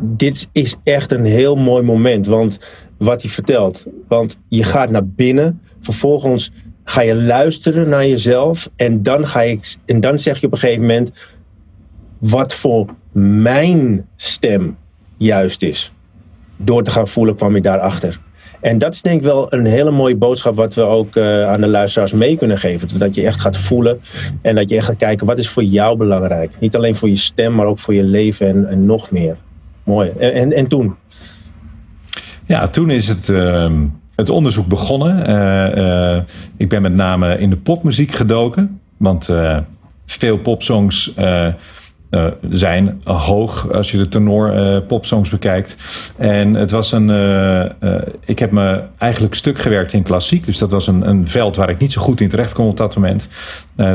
[0.00, 2.26] Dit is echt een heel mooi moment.
[2.26, 2.58] Want
[2.98, 3.86] wat hij vertelt.
[4.08, 5.60] Want je gaat naar binnen.
[5.80, 6.52] Vervolgens
[6.84, 8.70] ga je luisteren naar jezelf.
[8.76, 11.10] En dan, ga je, en dan zeg je op een gegeven moment.
[12.18, 14.76] Wat voor mijn stem
[15.16, 15.92] juist is.
[16.56, 18.20] Door te gaan voelen kwam ik daarachter.
[18.60, 21.60] En dat is denk ik wel een hele mooie boodschap wat we ook uh, aan
[21.60, 22.98] de luisteraars mee kunnen geven.
[22.98, 24.00] Dat je echt gaat voelen
[24.42, 26.56] en dat je echt gaat kijken wat is voor jou belangrijk.
[26.60, 29.36] Niet alleen voor je stem, maar ook voor je leven en, nog meer.
[29.84, 30.12] Mooi.
[30.18, 30.94] En, en, en toen?
[32.44, 33.72] Ja, toen is het, uh,
[34.14, 35.30] het onderzoek begonnen.
[35.30, 36.22] Uh, uh,
[36.56, 38.80] ik ben met name in de popmuziek gedoken.
[38.96, 39.30] Want
[40.06, 41.14] veel popsongs
[42.16, 45.76] uh, zijn hoog als je de tenor uh, popsongs bekijkt.
[46.16, 47.04] En het was een.
[48.24, 50.44] Ik heb me eigenlijk stuk gewerkt in klassiek.
[50.44, 52.76] Dus dat was een, een veld waar ik niet zo goed in terecht kon op
[52.76, 53.28] dat moment.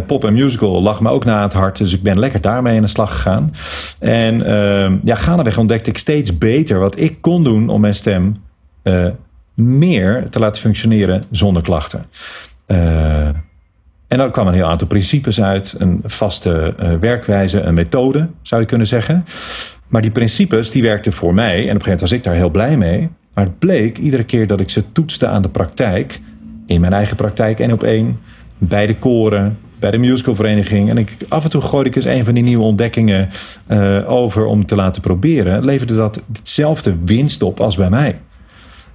[0.08, 1.78] pop en musical lag me ook na het hart.
[1.78, 3.54] Dus ik ben lekker daarmee in de slag gegaan.
[4.00, 4.38] En
[5.04, 8.36] ja, gaandeweg ontdekte ik steeds beter wat ik kon doen om mijn stem
[9.56, 12.06] meer te laten functioneren zonder klachten.
[14.12, 18.62] En dan kwam een heel aantal principes uit, een vaste uh, werkwijze, een methode, zou
[18.62, 19.26] je kunnen zeggen.
[19.88, 22.34] Maar die principes die werkten voor mij en op een gegeven moment was ik daar
[22.34, 23.10] heel blij mee.
[23.34, 26.20] Maar het bleek iedere keer dat ik ze toetste aan de praktijk,
[26.66, 28.20] in mijn eigen praktijk één op één,
[28.58, 30.90] bij de koren, bij de musicalvereniging.
[30.90, 33.30] En ik, af en toe gooide ik eens een van die nieuwe ontdekkingen
[33.68, 35.66] uh, over om te laten proberen.
[35.66, 38.20] Leverde dat hetzelfde winst op als bij mij.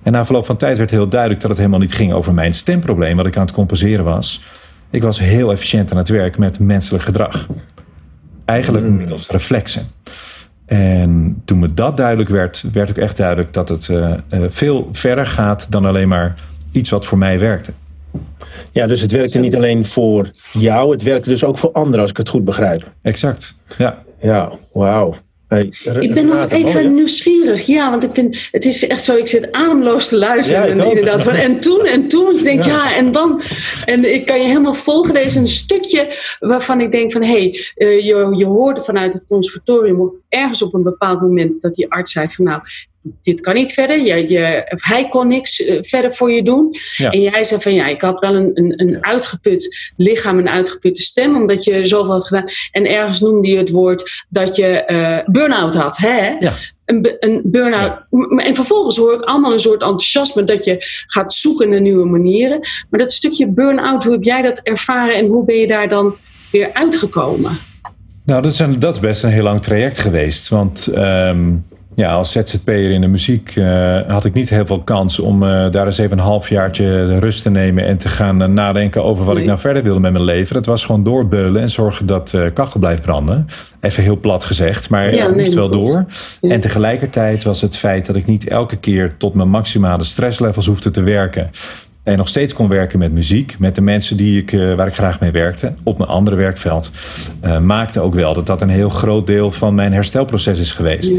[0.03, 2.55] En na verloop van tijd werd heel duidelijk dat het helemaal niet ging over mijn
[2.55, 4.43] stemprobleem, wat ik aan het compenseren was.
[4.91, 7.47] Ik was heel efficiënt aan het werk met menselijk gedrag.
[8.45, 8.97] Eigenlijk mm.
[8.97, 9.87] middels reflexen.
[10.67, 14.13] En toen me dat duidelijk werd, werd ook echt duidelijk dat het uh,
[14.49, 16.35] veel verder gaat dan alleen maar
[16.73, 17.73] iets wat voor mij werkte.
[18.73, 22.11] Ja, dus het werkte niet alleen voor jou, het werkte dus ook voor anderen, als
[22.11, 22.91] ik het goed begrijp.
[23.03, 24.05] Exact, ja.
[24.21, 25.15] Ja, wauw
[25.49, 27.67] ik ben nog even nieuwsgierig.
[27.67, 30.63] Ja, want ik vind, het is echt zo, ik zit ademloos te luisteren.
[30.63, 32.37] en, inderdaad, en toen en toen.
[32.37, 32.89] Je denkt, ja.
[32.89, 32.97] ja.
[32.97, 33.41] en dan.
[33.85, 35.15] En ik kan je helemaal volgen.
[35.15, 36.09] Deze een stukje
[36.41, 40.75] waarvan ik denk van, hé, hey, uh, je, je hoorde vanuit het conservatorium ergens op
[40.75, 42.61] een bepaald moment dat die arts zei van, nou,
[43.23, 44.05] dit kan niet verder.
[44.05, 46.75] Je, je, hij kon niks eh, verder voor je doen.
[46.97, 51.03] En jij zei van ja, ik had wel een, een, een uitgeput lichaam, een uitgeputte
[51.03, 52.45] stem, omdat je zoveel had gedaan.
[52.73, 55.97] En ergens noemde je het woord dat je uh, burn-out had.
[55.97, 56.29] Hè?
[56.29, 56.53] Ja.
[56.85, 57.99] Een, een burn-out.
[58.37, 62.61] En vervolgens hoor ik allemaal een soort enthousiasme dat je gaat zoeken naar nieuwe manieren.
[62.91, 66.17] Maar dat stukje burn-out, hoe heb jij dat ervaren en hoe ben je daar dan
[66.51, 67.57] weer uitgekomen?
[68.25, 70.49] Nou, dat is, een, dat is best een heel lang traject geweest.
[70.49, 71.65] Want um,
[71.97, 75.71] ja, als ZZP'er in de muziek uh, had ik niet heel veel kans om uh,
[75.71, 79.37] daar eens even een halfjaartje rust te nemen en te gaan uh, nadenken over wat
[79.37, 80.57] ik nou verder wilde met mijn leven.
[80.57, 83.47] Het was gewoon doorbeulen en zorgen dat kachel blijft branden.
[83.81, 86.05] Even heel plat gezegd, maar ja, het moest wel door.
[86.41, 90.91] En tegelijkertijd was het feit dat ik niet elke keer tot mijn maximale stresslevels hoefde
[90.91, 91.51] te werken.
[92.07, 94.95] En nog steeds kon werken met muziek, met de mensen die ik, uh, waar ik
[94.95, 96.91] graag mee werkte, op mijn andere werkveld.
[97.45, 101.13] Uh, maakte ook wel dat dat een heel groot deel van mijn herstelproces is geweest.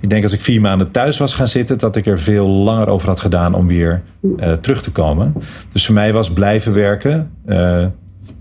[0.00, 2.88] Ik denk als ik vier maanden thuis was gaan zitten, dat ik er veel langer
[2.88, 5.34] over had gedaan om weer uh, terug te komen.
[5.72, 7.30] Dus voor mij was blijven werken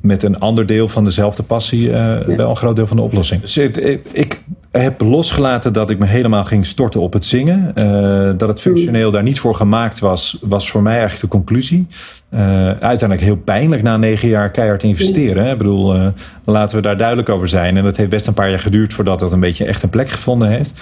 [0.01, 1.91] met een ander deel van dezelfde passie
[2.25, 3.41] wel een groot deel van de oplossing.
[3.41, 7.71] Dus ik, ik heb losgelaten dat ik me helemaal ging storten op het zingen.
[7.75, 11.87] Uh, dat het functioneel daar niet voor gemaakt was, was voor mij eigenlijk de conclusie.
[12.33, 15.43] Uh, uiteindelijk heel pijnlijk na negen jaar keihard investeren.
[15.43, 15.51] Hè?
[15.51, 16.07] Ik bedoel, uh,
[16.45, 17.77] laten we daar duidelijk over zijn.
[17.77, 20.09] En het heeft best een paar jaar geduurd voordat dat een beetje echt een plek
[20.09, 20.73] gevonden heeft.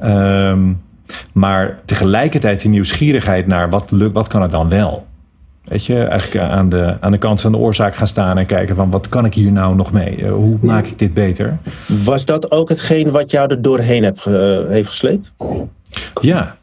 [0.00, 0.72] Ehm,
[1.32, 5.07] maar tegelijkertijd die nieuwsgierigheid naar wat, lukt, wat kan het dan wel?
[5.68, 8.76] Weet je, eigenlijk aan de, aan de kant van de oorzaak gaan staan en kijken
[8.76, 10.16] van wat kan ik hier nou nog mee?
[10.16, 11.58] Eh, hoe maak ik dit beter?
[12.04, 14.24] Was dat ook hetgeen wat jou er doorheen heb,
[14.68, 15.32] heeft gesleept?
[16.20, 16.56] Ja,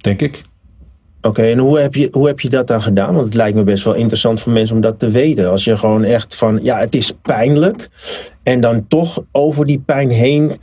[0.00, 0.42] denk ik.
[1.20, 3.14] Oké, en hoe heb, je, hoe heb je dat dan gedaan?
[3.14, 5.50] Want het lijkt me best wel interessant voor mensen om dat te weten.
[5.50, 7.88] Als je gewoon echt van, ja, het is pijnlijk.
[8.42, 10.60] En dan toch over die pijn heen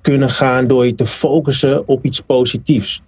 [0.00, 3.02] kunnen gaan door je te focussen op iets positiefs.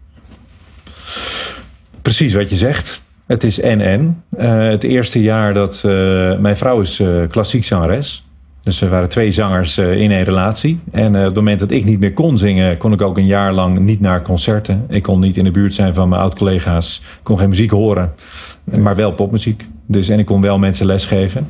[2.02, 3.01] Precies wat je zegt.
[3.32, 4.22] Het is en-en.
[4.38, 5.92] Uh, het eerste jaar dat uh,
[6.38, 8.26] mijn vrouw is uh, klassiek zangeres.
[8.62, 10.80] Dus er waren twee zangers in een relatie.
[10.90, 13.52] En op het moment dat ik niet meer kon zingen, kon ik ook een jaar
[13.52, 14.84] lang niet naar concerten.
[14.88, 17.02] Ik kon niet in de buurt zijn van mijn oud-collega's.
[17.22, 18.12] kon geen muziek horen,
[18.64, 19.66] maar wel popmuziek.
[19.86, 21.48] Dus, en ik kon wel mensen lesgeven.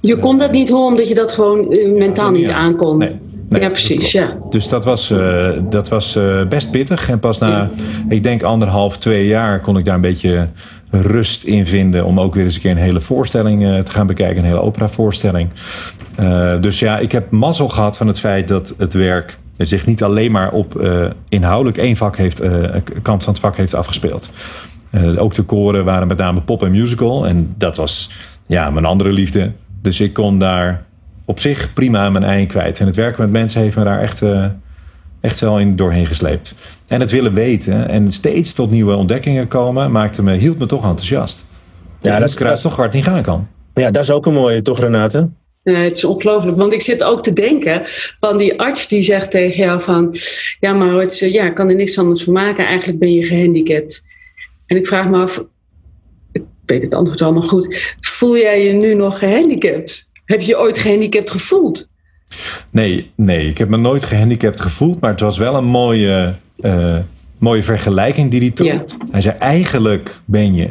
[0.00, 2.98] Je kon dat niet horen omdat je dat gewoon mentaal niet aankon?
[2.98, 3.16] Nee.
[3.50, 4.12] Nee, ja, precies.
[4.12, 4.36] Ja.
[4.50, 7.08] Dus dat was, uh, dat was uh, best pittig.
[7.08, 7.70] En pas na,
[8.08, 10.48] ik denk anderhalf, twee jaar kon ik daar een beetje
[10.90, 14.06] rust in vinden om ook weer eens een keer een hele voorstelling uh, te gaan
[14.06, 15.50] bekijken, een hele operavoorstelling.
[16.20, 20.02] Uh, dus ja, ik heb mazzel gehad van het feit dat het werk zich niet
[20.02, 22.42] alleen maar op uh, inhoudelijk één vak heeft,
[23.02, 24.30] kant van het vak heeft afgespeeld.
[25.16, 28.10] ook de koren waren met name pop en musical en dat was
[28.46, 29.52] ja, mijn andere liefde.
[29.82, 30.82] Dus ik kon daar
[31.24, 32.80] op zich prima mijn ei kwijt.
[32.80, 34.22] En het werken met mensen heeft me daar echt
[35.20, 36.54] echt wel in doorheen gesleept.
[36.86, 40.84] En het willen weten en steeds tot nieuwe ontdekkingen komen, maakte me, hield me toch
[40.84, 41.44] enthousiast.
[42.00, 43.48] Ja, dat, dat is toch het niet gaan kan.
[43.74, 45.28] Ja, dat is ook een mooie, toch Renate?
[45.62, 47.82] Ja, het is ongelooflijk, want ik zit ook te denken
[48.18, 50.14] van die arts die zegt tegen jou van,
[50.60, 54.06] ja maar het, ja, ik kan er niks anders van maken, eigenlijk ben je gehandicapt.
[54.66, 55.44] En ik vraag me af,
[56.32, 60.10] ik weet het antwoord allemaal goed, voel jij je nu nog gehandicapt?
[60.24, 61.89] Heb je ooit gehandicapt gevoeld?
[62.70, 66.96] Nee, nee, ik heb me nooit gehandicapt gevoeld, maar het was wel een mooie, uh,
[67.38, 68.84] mooie vergelijking die hij trok.
[69.10, 70.68] Hij zei: Eigenlijk ben je.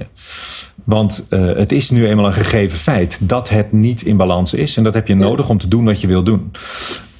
[0.84, 4.78] Want uh, het is nu eenmaal een gegeven feit dat het niet in balans is.
[4.78, 6.52] En dat heb je nodig om te doen wat je wil doen.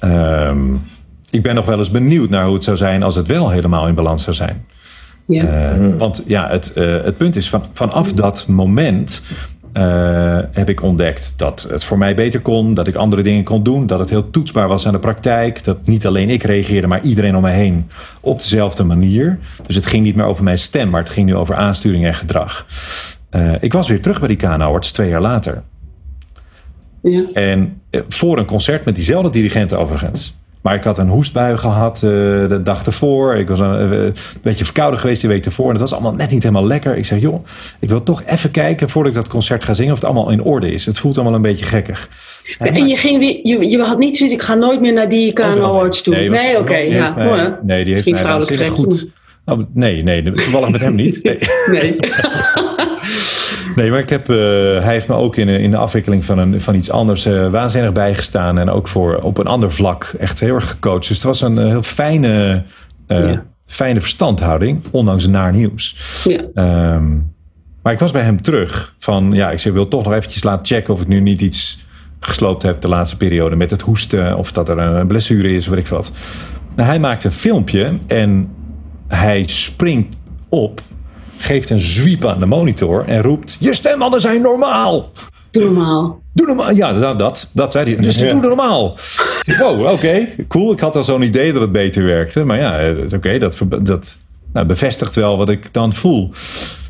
[0.04, 0.82] Um,
[1.30, 3.88] ik ben nog wel eens benieuwd naar hoe het zou zijn als het wel helemaal
[3.88, 4.64] in balans zou zijn.
[5.26, 5.76] Ja.
[5.76, 9.22] Uh, want ja, het, uh, het punt is, van, vanaf dat moment
[9.72, 13.62] uh, heb ik ontdekt dat het voor mij beter kon, dat ik andere dingen kon
[13.62, 17.02] doen, dat het heel toetsbaar was aan de praktijk, dat niet alleen ik reageerde, maar
[17.02, 19.38] iedereen om mij heen op dezelfde manier.
[19.66, 22.14] Dus het ging niet meer over mijn stem, maar het ging nu over aansturing en
[22.14, 22.66] gedrag.
[23.60, 25.62] ik was weer terug bij die KNO-arts twee jaar later.
[27.02, 27.22] Ja.
[27.32, 30.39] En voor een concert met diezelfde dirigent overigens.
[30.62, 32.10] Maar ik had een hoestbui gehad uh,
[32.48, 33.36] de dag ervoor.
[33.36, 35.64] Ik was een, uh, een, beetje verkouden geweest de week ervoor.
[35.66, 36.96] En het was allemaal net niet helemaal lekker.
[36.96, 37.44] Ik zeg, joh,
[37.78, 40.42] ik wil toch even kijken voordat ik dat concert ga zingen of het allemaal in
[40.42, 40.86] orde is.
[40.86, 42.08] Het voelt allemaal een beetje gekkig.
[42.58, 45.64] En je, ging je, je had niet zoiets, ik ga nooit meer naar die KNO
[45.64, 46.14] Awards toe.
[46.14, 46.60] Nee, nee oké.
[46.60, 47.14] Okay, ja.
[47.16, 48.10] Mij, nee, die heeft
[48.56, 49.08] mij goed.
[49.44, 51.22] Oh, nee, nee, toevallig met hem niet.
[51.22, 51.38] Nee.
[51.70, 51.96] nee.
[53.76, 54.36] Nee, maar ik heb, uh,
[54.82, 57.92] hij heeft me ook in, in de afwikkeling van, een, van iets anders uh, waanzinnig
[57.92, 58.58] bijgestaan.
[58.58, 61.08] En ook voor, op een ander vlak echt heel erg gecoacht.
[61.08, 62.62] Dus het was een heel fijne,
[63.06, 63.44] ja.
[63.66, 65.96] fijne verstandhouding, ondanks naar nieuws.
[66.24, 66.94] Ja.
[66.94, 67.32] Um,
[67.82, 70.66] maar ik was bij hem terug van, ja, ik zei, wil toch nog eventjes laten
[70.66, 71.84] checken of ik nu niet iets
[72.20, 74.36] gesloopt heb de laatste periode met het hoesten.
[74.36, 76.12] Of dat er een blessure is, weet ik wat.
[76.76, 78.48] Nou, hij maakte een filmpje en
[79.08, 80.80] hij springt op
[81.40, 85.10] geeft een zwiep aan de monitor en roept: Je stembanden zijn normaal.
[85.50, 86.20] Doe normaal.
[86.32, 86.70] Doe normaal.
[86.70, 88.02] Ja, dat, dat, dat zei hij.
[88.02, 88.30] Dus ja.
[88.30, 88.98] doe normaal.
[89.58, 90.72] Wow, oké, okay, cool.
[90.72, 92.44] Ik had al zo'n idee dat het beter werkte.
[92.44, 94.18] Maar ja, oké, okay, dat, dat
[94.52, 96.30] nou, bevestigt wel wat ik dan voel.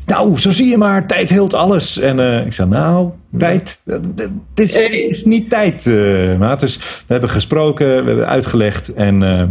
[0.05, 1.99] Nou, zo zie je maar, tijd heelt alles.
[1.99, 6.59] En uh, ik zei, nou, tijd, het is, is, niet tijd, uh, maat.
[6.59, 9.21] Dus we hebben gesproken, we hebben uitgelegd en...
[9.21, 9.43] Uh,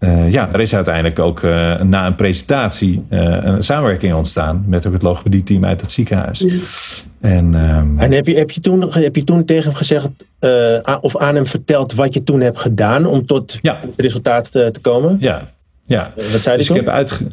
[0.00, 4.86] uh, ja, er is uiteindelijk ook uh, na een presentatie uh, een samenwerking ontstaan met
[4.86, 6.38] ook het logopedie-team uit het ziekenhuis.
[6.38, 6.54] Ja.
[7.20, 10.08] En, um, en heb, je, heb, je toen, heb je toen tegen hem gezegd
[11.00, 13.78] of aan hem verteld wat je toen hebt gedaan om tot ja.
[13.80, 15.16] het resultaat te, te komen?
[15.20, 15.48] Ja,
[15.86, 16.12] ja.
[16.32, 17.24] Wat zei dus ik heb uitge...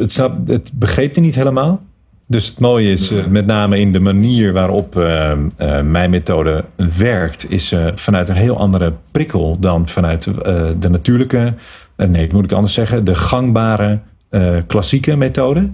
[0.00, 1.82] het, snap, het begreep hij niet helemaal.
[2.26, 6.64] Dus het mooie is, uh, met name in de manier waarop uh, uh, mijn methode
[6.98, 10.24] werkt, is vanuit een heel andere prikkel dan vanuit
[10.80, 11.54] de natuurlijke,
[11.96, 14.00] nee, dat moet ik anders zeggen, de gangbare
[14.66, 15.70] klassieke methode.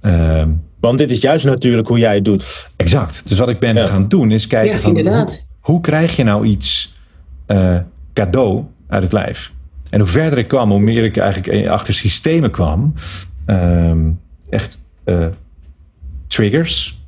[0.00, 0.48] Ehm,
[0.80, 2.68] Want dit is juist natuurlijk hoe jij het doet.
[2.76, 3.28] Exact.
[3.28, 3.86] Dus wat ik ben ja.
[3.86, 5.28] gaan doen is kijken ja, van hoe,
[5.60, 6.96] hoe, krijg je nou iets
[8.12, 9.52] cadeau uit het lijf?
[9.90, 12.94] En hoe verder ik kwam, hoe meer ik eigenlijk achter systemen kwam,
[13.46, 14.10] ehm,
[14.50, 14.84] echt
[16.32, 17.00] triggers.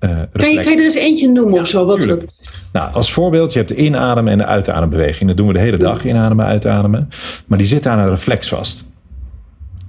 [0.00, 1.84] Uh, kan, je, kan je er eens eentje noemen ja, of zo?
[1.84, 2.24] Wat
[2.72, 5.28] nou, als voorbeeld, je hebt de inademen en de uitadembeweging.
[5.28, 7.08] Dat doen we de hele dag, inademen, uitademen.
[7.46, 8.84] Maar die zitten aan een reflex vast.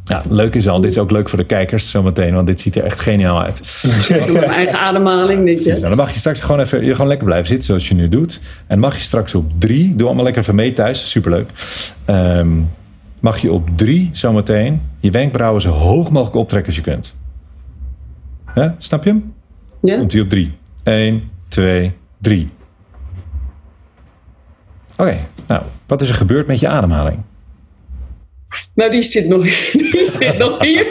[0.04, 0.82] Ja, leuk is al.
[0.82, 3.84] Dit is ook leuk voor de kijkers zometeen, want dit ziet er echt geniaal uit.
[4.34, 7.66] Mijn eigen ademhaling, nou, dan mag je straks gewoon even je gewoon lekker blijven zitten
[7.66, 8.40] zoals je nu doet.
[8.68, 11.50] En mag je straks op drie, doe allemaal lekker even mee thuis, superleuk.
[12.10, 12.70] Um,
[13.20, 17.18] mag je op drie zometeen je wenkbrauwen zo hoog mogelijk optrekken als je kunt.
[18.56, 19.34] Ja, snap je hem?
[19.82, 19.98] Ja.
[19.98, 20.58] Komt hij op drie.
[20.84, 22.50] 1, 2, 3.
[24.98, 27.18] Oké, nou, wat is er gebeurd met je ademhaling?
[28.74, 29.42] Nou, die zit nog,
[29.92, 30.88] die zit nog hier.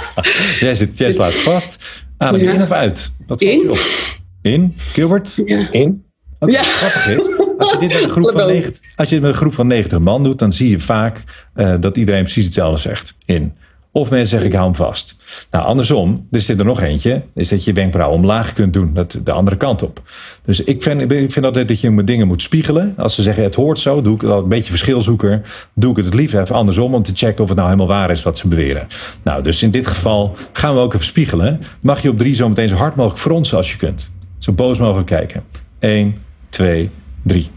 [0.60, 2.04] jij, zit, jij slaat vast.
[2.16, 2.52] Adem ja.
[2.52, 3.12] in of uit?
[3.26, 3.70] Wat in.
[3.70, 3.78] Op?
[4.42, 4.74] In?
[4.76, 5.42] Gilbert?
[5.44, 5.72] Ja.
[5.72, 6.04] In?
[6.38, 6.62] Wat ja.
[6.62, 7.16] grappig is,
[7.58, 9.66] als je, dit met een groep van 90, als je dit met een groep van
[9.66, 11.22] 90 man doet, dan zie je vaak
[11.54, 13.16] uh, dat iedereen precies hetzelfde zegt.
[13.24, 13.52] In.
[13.92, 15.16] Of mensen zeggen ik hou hem vast.
[15.50, 19.18] Nou, andersom, er zit er nog eentje, is dat je wenkbrauw omlaag kunt doen, dat
[19.24, 20.02] de andere kant op.
[20.44, 22.94] Dus ik vind, ik vind altijd dat je dingen moet spiegelen.
[22.96, 25.42] Als ze zeggen het hoort zo, doe ik dat een beetje verschilzoeker.
[25.74, 28.22] Doe ik het het even andersom om te checken of het nou helemaal waar is
[28.22, 28.86] wat ze beweren.
[29.22, 31.60] Nou, dus in dit geval gaan we ook even spiegelen.
[31.80, 34.12] Mag je op drie zo meteen zo hard mogelijk fronsen als je kunt.
[34.38, 35.42] Zo boos mogelijk kijken.
[35.78, 36.16] 1,
[36.48, 36.90] 2,
[37.22, 37.50] 3.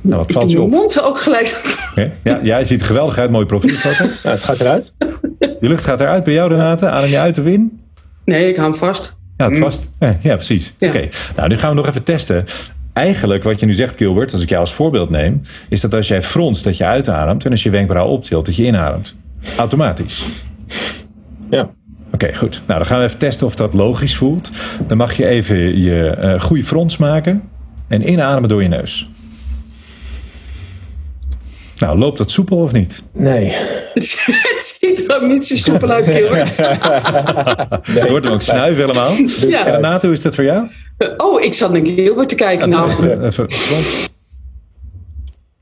[0.00, 0.70] Nou, wat valt je op?
[0.70, 1.78] mond ook gelijk.
[2.22, 4.04] Ja, jij ziet er geweldig uit, mooie profielfoto.
[4.22, 4.92] Ja, het gaat eruit.
[5.38, 6.88] Je lucht gaat eruit bij jou, Renate.
[6.90, 7.80] Adem je uit of in?
[8.24, 9.16] Nee, ik hou hem vast.
[9.36, 9.90] Ja, het vast.
[10.20, 10.74] Ja, precies.
[10.80, 12.44] Oké, nou nu gaan we nog even testen.
[12.92, 16.08] Eigenlijk wat je nu zegt, Gilbert, als ik jou als voorbeeld neem, is dat als
[16.08, 19.16] jij fronst, dat je uitademt en als je wenkbrauw optilt, dat je inademt.
[19.56, 20.24] Automatisch.
[21.50, 21.70] Ja.
[22.12, 22.62] Oké, goed.
[22.66, 24.50] Nou, dan gaan we even testen of dat logisch voelt.
[24.86, 27.42] Dan mag je even je uh, goede frons maken
[27.88, 29.10] en inademen door je neus.
[31.80, 33.02] Nou, loopt dat soepel of niet?
[33.12, 33.44] Nee.
[33.94, 36.48] het ziet er ook niet zo soepel uit, Gilbert.
[37.96, 39.12] Je wordt hem ook snuif helemaal.
[39.48, 39.66] Ja.
[39.66, 40.68] En Renato, hoe is dat voor jou?
[41.16, 42.68] Oh, ik zat naar Gilbert te kijken.
[42.68, 42.90] Nou,
[43.24, 43.46] Even-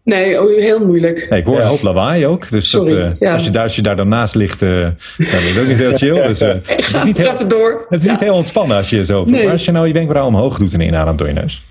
[0.04, 1.26] nee, oh, heel moeilijk.
[1.30, 1.62] Nee, ik hoor Ja.
[1.62, 2.50] een hoop lawaai ook.
[2.50, 3.32] Dus dat, Sorry, eh, ja.
[3.32, 5.76] als, je daar, als je daar dan naast ligt, eh dan is het ook niet
[5.78, 6.26] heel chill.
[6.26, 7.86] Dus, eh, het is niet heel, door.
[7.88, 9.24] het is niet heel ontspannen als je zo...
[9.24, 9.42] Nee.
[9.42, 11.62] Maar als je nou je wenkbrauw omhoog doet en inademt door je neus.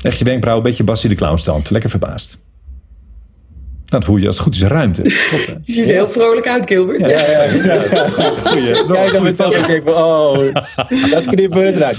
[0.00, 1.70] Echt je wenkbrauw een beetje Bassie de Clown stand.
[1.70, 2.38] Lekker verbaasd.
[3.92, 5.02] Dat voel je als het goed is ruimte.
[5.28, 5.56] Klopt?
[5.62, 7.00] Je ziet er heel vrolijk uit, Gilbert.
[7.00, 7.78] Ja, ja, ja.
[8.50, 10.54] Goeie, nog Kijk dan met dat ik denk van, oh,
[11.10, 11.98] dat knippen we eruit.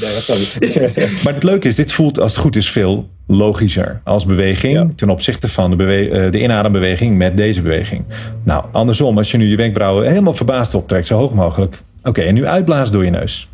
[0.60, 1.08] Nee.
[1.24, 4.88] Maar het leuke is, dit voelt als het goed is veel logischer als beweging Ja.
[4.96, 8.04] ten opzichte van de, eh, de inadembeweging met deze beweging.
[8.44, 11.78] Nou, andersom, als je nu je wenkbrauwen helemaal verbaasd optrekt, zo hoog mogelijk.
[12.04, 13.48] Oké, en nu uitblaas door je neus.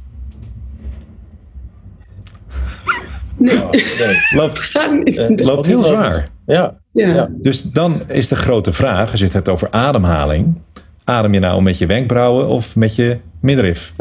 [4.36, 5.18] Loopt, Ga niet.
[5.18, 6.30] Eh, loopt heel zwaar.
[6.46, 7.08] Ja, ja.
[7.08, 7.30] ja.
[7.32, 10.54] Dus dan is de grote vraag, als je het hebt over ademhaling.
[11.04, 13.94] Adem je nou met je wenkbrauwen of met je middenrif?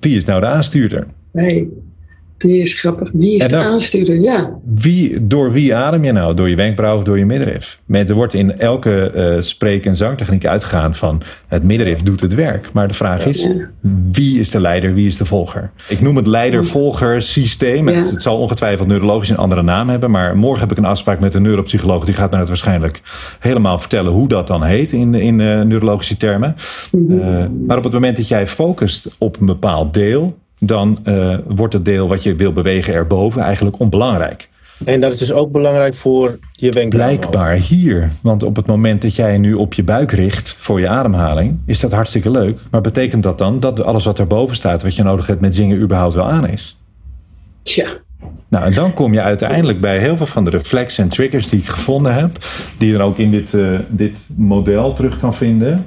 [0.00, 1.06] Wie is nou de aanstuurder?
[1.32, 1.68] Nee,
[2.48, 3.10] die is grappig.
[3.12, 4.20] Wie is de aanstuurder?
[4.20, 4.50] Ja.
[4.74, 6.34] Wie, door wie adem je nou?
[6.34, 7.80] Door je wenkbrauw of door je middenrif?
[7.86, 12.34] Met, er wordt in elke eh, spreek- en zangtechniek uitgegaan van het middenrif doet het
[12.34, 12.70] werk.
[12.72, 13.48] Maar de vraag is,
[14.12, 15.70] wie is de leider, wie is de volger?
[15.88, 17.88] Ik noem het leider-volger systeem.
[17.88, 17.94] Ja.
[17.94, 20.10] Het, het zal ongetwijfeld neurologisch een andere naam hebben.
[20.10, 22.04] Maar morgen heb ik een afspraak met een neuropsycholoog.
[22.04, 23.00] Die gaat mij het waarschijnlijk
[23.40, 26.56] helemaal vertellen hoe dat dan heet in, in eh, neurologische termen.
[26.92, 30.40] Eh, maar op het moment dat jij focust op een bepaald deel...
[30.64, 34.48] dan eh, wordt het deel wat je wil bewegen erboven eigenlijk onbelangrijk.
[34.84, 37.06] En dat is dus ook belangrijk voor je wenkbrauw.
[37.06, 38.10] Blijkbaar hier.
[38.22, 41.80] Want op het moment dat jij nu op je buik richt voor je ademhaling, is
[41.80, 42.58] dat hartstikke leuk.
[42.70, 45.80] Maar betekent dat dan dat alles wat erboven staat, wat je nodig hebt met zingen,
[45.80, 46.78] überhaupt wel aan is?
[47.62, 47.86] Tja.
[48.48, 51.60] Nou, en dan kom je uiteindelijk bij heel veel van de reflexen en triggers die
[51.60, 52.38] ik gevonden heb,
[52.78, 55.86] die je dan ook in dit, eh, dit model terug kan vinden,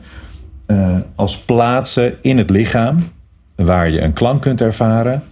[0.66, 3.04] eh, als plaatsen in het lichaam
[3.56, 5.24] waar je een klank kunt ervaren,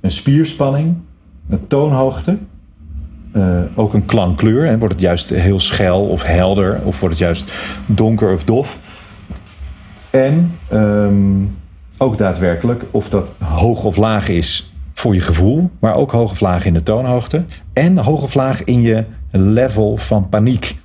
[0.00, 0.96] een spierspanning,
[1.48, 2.38] een toonhoogte,
[3.32, 4.66] eh, ook een klankkleur.
[4.66, 4.78] Hè.
[4.78, 7.52] Wordt het juist heel schel of helder of wordt het juist
[7.86, 8.78] donker of dof?
[10.10, 11.44] En ehm,
[11.98, 16.40] ook daadwerkelijk of dat hoog of laag is voor je gevoel, maar ook hoog of
[16.40, 20.76] laag in de toonhoogte en hoog of laag in je level van paniek.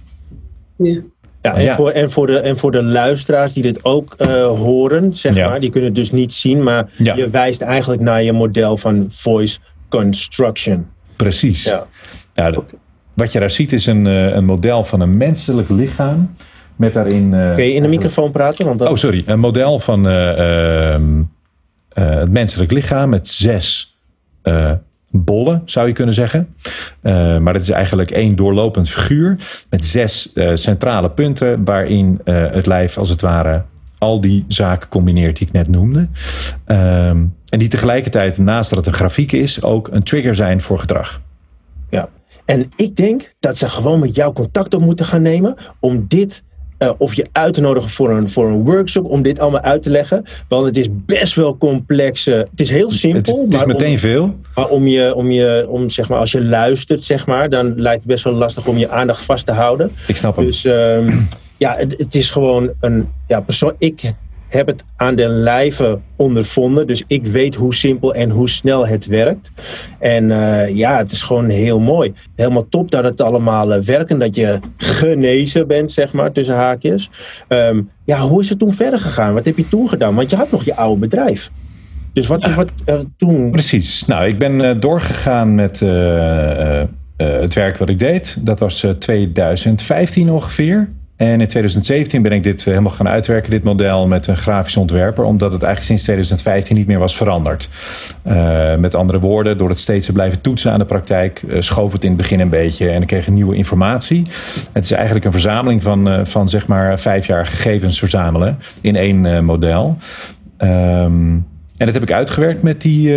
[0.76, 1.02] Ja.
[1.44, 1.76] Ja, en, Ja.
[1.76, 5.50] Voor, en, voor de, en voor de luisteraars die dit ook eh, horen, zeg Ja.
[5.50, 7.16] maar, die kunnen het dus niet zien, maar Ja.
[7.16, 9.58] je wijst eigenlijk naar je model van voice
[9.90, 10.88] construction.
[11.16, 11.64] Precies.
[12.34, 12.54] Ja.
[13.14, 16.36] Wat je daar ziet is een, eh, een model van een menselijk lichaam
[16.76, 17.34] met daarin.
[17.34, 18.66] eh, Kun je in de microfoon praten?
[18.66, 19.24] Want dat, Oh, sorry.
[19.26, 21.22] Een model van eh, ehm,
[21.90, 23.98] eh, het menselijk lichaam met zes
[25.16, 26.56] bollen, zou je kunnen zeggen.
[27.02, 29.38] Eh, maar het is eigenlijk één doorlopend figuur
[29.70, 33.64] met zes eh, centrale punten waarin eh, het lijf als het ware
[33.98, 36.08] al die zaken combineert die ik net noemde.
[36.66, 40.80] Ehm, en die tegelijkertijd, naast dat het een grafiek is, ook een trigger zijn voor
[40.80, 41.22] gedrag.
[41.90, 42.10] Ja.
[42.46, 46.44] En ik denk dat ze gewoon met jou contact op moeten gaan nemen om dit,
[46.78, 49.82] eh, of je uit te nodigen voor een, voor een workshop, om dit allemaal uit
[49.84, 50.24] te leggen.
[50.48, 52.28] Want het is best wel complex.
[52.28, 53.42] eh, het is heel Het, simpel.
[53.44, 54.36] het is maar meteen om, veel.
[54.56, 58.00] maar om je, om je, om zeg maar, als je luistert, zeg maar, dan lijkt
[58.04, 59.92] het best wel lastig om je aandacht vast te houden.
[60.08, 60.46] Ik snap hem.
[60.46, 61.12] Dus ehm,
[61.58, 63.74] ja, het, het is gewoon een ja, persoon.
[63.78, 64.14] Ik
[64.54, 66.88] heb het aan de lijve ondervonden.
[66.88, 69.52] Dus ik weet hoe simpel en hoe snel het werkt.
[70.00, 72.14] En eh, ja, het is gewoon heel mooi.
[72.36, 76.56] Helemaal top dat het allemaal eh, werkt en dat je genezen bent, zeg maar, tussen
[76.56, 77.10] haakjes.
[77.48, 79.34] Ehm, ja, hoe is het toen verder gegaan?
[79.34, 80.16] Wat heb je toen gedaan?
[80.16, 81.52] Want je had nog je oude bedrijf.
[82.14, 83.52] Dus wat, wat eh, toen.
[83.52, 84.06] Precies.
[84.06, 85.82] Nou, ik ben doorgegaan met
[87.18, 88.46] het werk wat ik deed.
[88.46, 90.88] Dat was eh, 2015 ongeveer.
[91.16, 94.78] En in 2017 ben ik dit eh, helemaal gaan uitwerken, dit model, met een grafisch
[94.78, 95.24] ontwerper.
[95.24, 97.70] Omdat het eigenlijk sinds 2015 niet meer was veranderd.
[98.22, 101.92] Eh, met andere woorden, door het steeds te blijven toetsen aan de praktijk, eh, schoof
[101.92, 104.28] het in het begin een beetje en ik kreeg nieuwe informatie.
[104.72, 109.46] Het is eigenlijk een verzameling van, van zeg maar vijf jaar gegevens verzamelen in één
[109.46, 109.98] model.
[110.58, 111.32] Ehm,
[111.78, 113.16] en dat heb ik uitgewerkt met die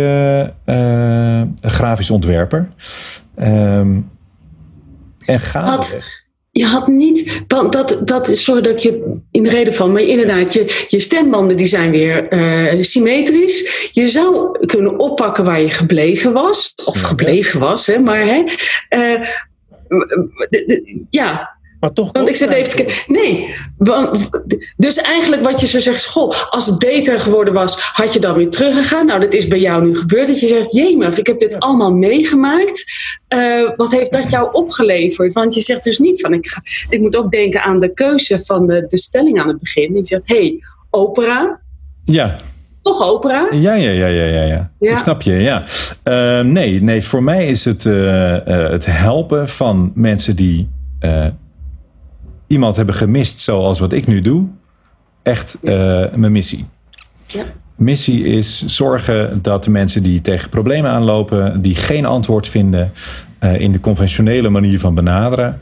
[1.61, 2.67] grafisch ontwerper.
[3.35, 3.97] Ehm,
[5.25, 6.16] en gaandeweg.
[6.57, 10.01] Je had niet, want dat, dat is zo dat je in de reden van, maar
[10.01, 13.89] inderdaad, je, je stembanden die zijn weer eh, symmetrisch.
[13.91, 18.43] Je zou kunnen oppakken waar je gebleven was, of gebleven was, hè, maar hè,
[18.89, 19.21] eh,
[21.09, 22.11] ja, Maar toch.
[22.11, 22.95] Want ik zit even te kijken.
[23.07, 23.55] Nee.
[24.77, 28.33] Dus eigenlijk wat je zo zegt, goh, als het beter geworden was, had je dan
[28.33, 29.05] weer teruggegaan.
[29.05, 30.27] Nou, dat is bij jou nu gebeurd.
[30.27, 32.85] Dat je zegt, jemig, ik heb dit allemaal meegemaakt.
[33.35, 35.33] Uh, wat heeft dat jou opgeleverd?
[35.33, 38.45] Want je zegt dus niet van, ik, ga, ik moet ook denken aan de keuze
[38.45, 39.95] van de, de stelling aan het begin.
[39.95, 41.59] Je zegt, hé, hey, opera.
[42.03, 42.35] Ja.
[42.81, 43.47] Toch opera?
[43.51, 44.41] Ja, ja, ja, ja, ja.
[44.41, 44.71] ja.
[44.79, 44.91] ja.
[44.91, 45.63] Ik snap je, ja.
[46.03, 50.69] Uh, nee, nee, voor mij is het uh, het helpen van mensen die
[52.47, 54.47] iemand hebben gemist zoals wat ik nu doe,
[55.23, 56.65] echt mijn missie.
[57.25, 57.43] Ja.
[57.77, 62.91] Missie is zorgen dat de mensen die tegen problemen aanlopen, die geen antwoord vinden
[63.57, 65.61] in de conventionele manier van benaderen,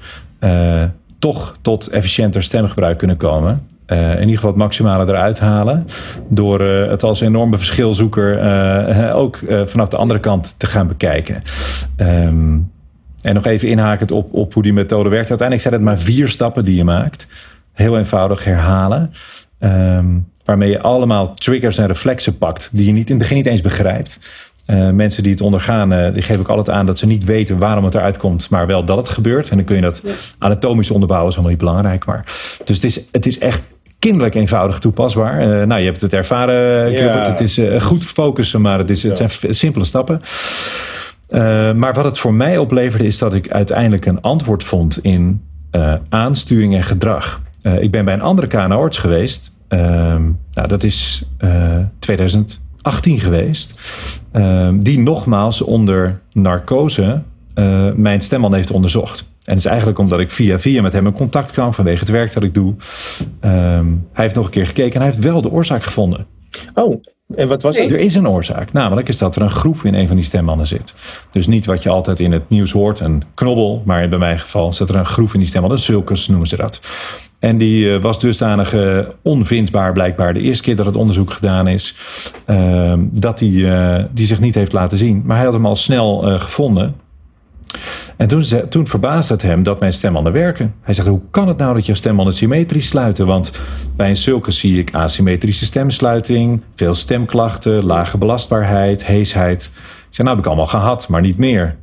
[1.19, 3.67] toch tot efficiënter stemgebruik kunnen komen.
[3.87, 5.87] Uh, in ieder geval het maximale eruit halen.
[6.29, 8.39] Door het als enorme verschilzoeker
[9.23, 11.41] ook vanaf de andere kant te gaan bekijken.
[11.97, 12.71] Um,
[13.25, 15.29] en nog even inhakend op, op hoe die methode werkt.
[15.29, 17.27] Uiteindelijk zijn het maar vier stappen die je maakt.
[17.73, 19.13] Heel eenvoudig herhalen.
[19.59, 23.45] Um, waarmee je allemaal triggers en reflexen pakt die je niet, in het begin niet
[23.45, 24.19] eens begrijpt.
[24.67, 27.57] Uh, mensen die het ondergaan, uh, die geef ik altijd aan dat ze niet weten
[27.57, 29.49] waarom het eruit komt, maar wel dat het gebeurt.
[29.49, 30.03] En dan kun je dat
[30.37, 32.05] anatomisch onderbouwen, is allemaal niet belangrijk.
[32.05, 32.23] Maar.
[32.65, 33.61] Dus het is, het is echt
[33.99, 35.41] kinderlijk eenvoudig toepasbaar.
[35.41, 37.27] Uh, nou, je hebt het ervaren, ja.
[37.27, 40.21] Het is goed focussen, maar het, is, het zijn simpele stappen.
[41.77, 45.41] maar wat het voor mij opleverde, is dat ik uiteindelijk een antwoord vond in
[46.09, 47.41] aansturing en gedrag.
[47.79, 49.54] ik ben bij een andere KNO-arts geweest.
[49.67, 51.23] Ehm, nou, dat is
[51.99, 52.63] 2000.
[52.85, 53.79] 18 geweest.
[54.31, 57.21] Ehm, die nogmaals onder narcose
[57.59, 59.19] uh, mijn stemband heeft onderzocht.
[59.19, 62.09] En het is eigenlijk omdat ik via via met hem in contact kwam vanwege het
[62.09, 62.73] werk dat ik doe.
[63.39, 66.25] Ehm, hij heeft nog een keer gekeken en hij heeft wel de oorzaak gevonden.
[66.73, 67.03] Oh,
[67.35, 67.91] en wat was het?
[67.91, 68.71] Er is een oorzaak.
[68.71, 70.95] Namelijk is dat er een groef in een van die stembanden zit.
[71.31, 73.81] Dus niet wat je altijd in het nieuws hoort, een knobbel.
[73.85, 75.77] Maar bij mijn geval zit er een groef in die stembanden.
[75.77, 76.81] Een sulcus noemen ze dat.
[77.45, 81.67] En die uh, was dusdanig uh, onvindbaar blijkbaar de eerste keer dat het onderzoek gedaan
[81.67, 81.95] is.
[82.47, 85.21] Uh, dat hij uh, die zich niet heeft laten zien.
[85.25, 86.95] Maar hij had hem al snel gevonden.
[88.17, 90.73] En toen, toen verbaasde het hem dat mijn stembanden werken.
[90.81, 93.25] Hij zegt, hoe kan het nou dat je stembanden symmetrisch sluiten?
[93.25, 93.51] Want
[93.95, 99.71] bij een zulke zie ik asymmetrische stemsluiting, veel stemklachten, lage belastbaarheid, heesheid.
[100.11, 101.75] Ik nou heb ik allemaal gehad, maar niet meer.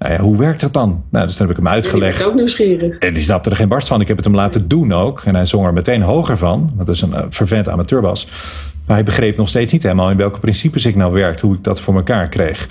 [0.00, 1.04] Nou ja, hoe werkt dat dan?
[1.10, 2.20] Nou, dus dan heb ik hem uitgelegd.
[2.20, 2.98] Ja, ook nieuwsgierig.
[2.98, 4.00] En die snapte er geen barst van.
[4.00, 5.22] Ik heb het hem laten doen ook.
[5.24, 6.72] En hij zong er meteen hoger van.
[6.74, 8.28] Want dat is een uh, vervent amateurbas.
[8.86, 11.46] Maar hij begreep nog steeds niet helemaal in welke principes ik nou werkte.
[11.46, 12.68] Hoe ik dat voor elkaar kreeg.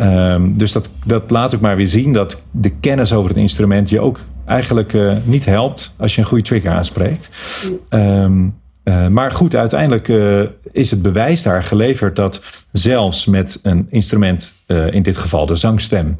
[0.00, 2.12] Um, dus dat, dat laat ik maar weer zien.
[2.12, 5.94] Dat de kennis over het instrument je ook eigenlijk uh, niet helpt.
[5.98, 7.30] Als je een goede trigger aanspreekt.
[7.90, 8.54] Um,
[8.84, 10.42] uh, maar goed, uiteindelijk uh,
[10.72, 12.42] is het bewijs daar geleverd dat
[12.72, 14.56] zelfs met een instrument,
[14.90, 16.16] in dit geval de zangstem,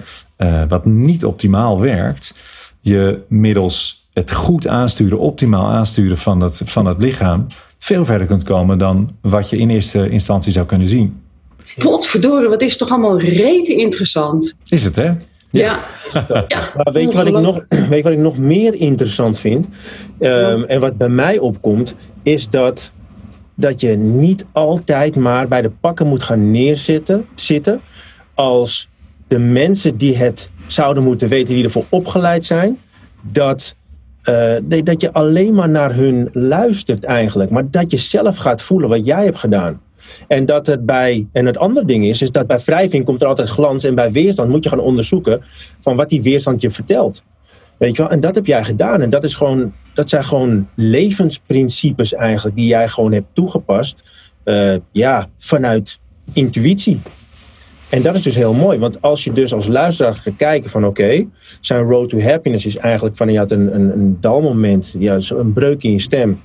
[0.68, 2.38] wat niet optimaal werkt,
[2.80, 7.46] je middels het goed aansturen, optimaal aansturen van het, van het lichaam,
[7.78, 11.20] veel verder kunt komen dan wat je in eerste instantie zou kunnen zien.
[11.78, 14.58] Potverdorie, wat is toch allemaal rete interessant.
[14.68, 15.12] Is het, hè?
[15.50, 15.78] Ja.
[16.48, 16.72] ja.
[16.76, 19.66] Maar weet je, wat ik nog, weet je wat ik nog meer interessant vind?
[20.20, 22.92] Um, en wat bij mij opkomt, is dat,
[23.54, 27.80] dat je niet altijd maar bij de pakken moet gaan neerzitten zitten
[28.34, 28.88] als
[29.28, 32.78] de mensen die het zouden moeten weten, die ervoor opgeleid zijn,
[33.20, 33.76] dat,
[34.24, 34.54] uh,
[34.84, 39.06] dat je alleen maar naar hun luistert eigenlijk, maar dat je zelf gaat voelen wat
[39.06, 39.80] jij hebt gedaan.
[40.28, 43.28] En dat het bij, en het andere ding is, is dat bij wrijving komt er
[43.28, 45.42] altijd glans en bij weerstand moet je gaan onderzoeken
[45.80, 47.22] van wat die weerstand je vertelt.
[47.76, 48.10] Weet je wel?
[48.10, 49.00] En dat heb jij gedaan.
[49.00, 54.02] En dat, is gewoon, dat zijn gewoon levensprincipes eigenlijk die jij gewoon hebt toegepast.
[54.44, 55.98] Uh, ja, vanuit
[56.32, 57.00] intuïtie.
[57.88, 58.78] En dat is dus heel mooi.
[58.78, 61.28] Want als je dus als luisteraar gaat kijken van oké, okay,
[61.60, 65.52] zijn road to happiness is eigenlijk van je had een, een, een dalmoment, ja, een
[65.52, 66.40] breuk in je stem.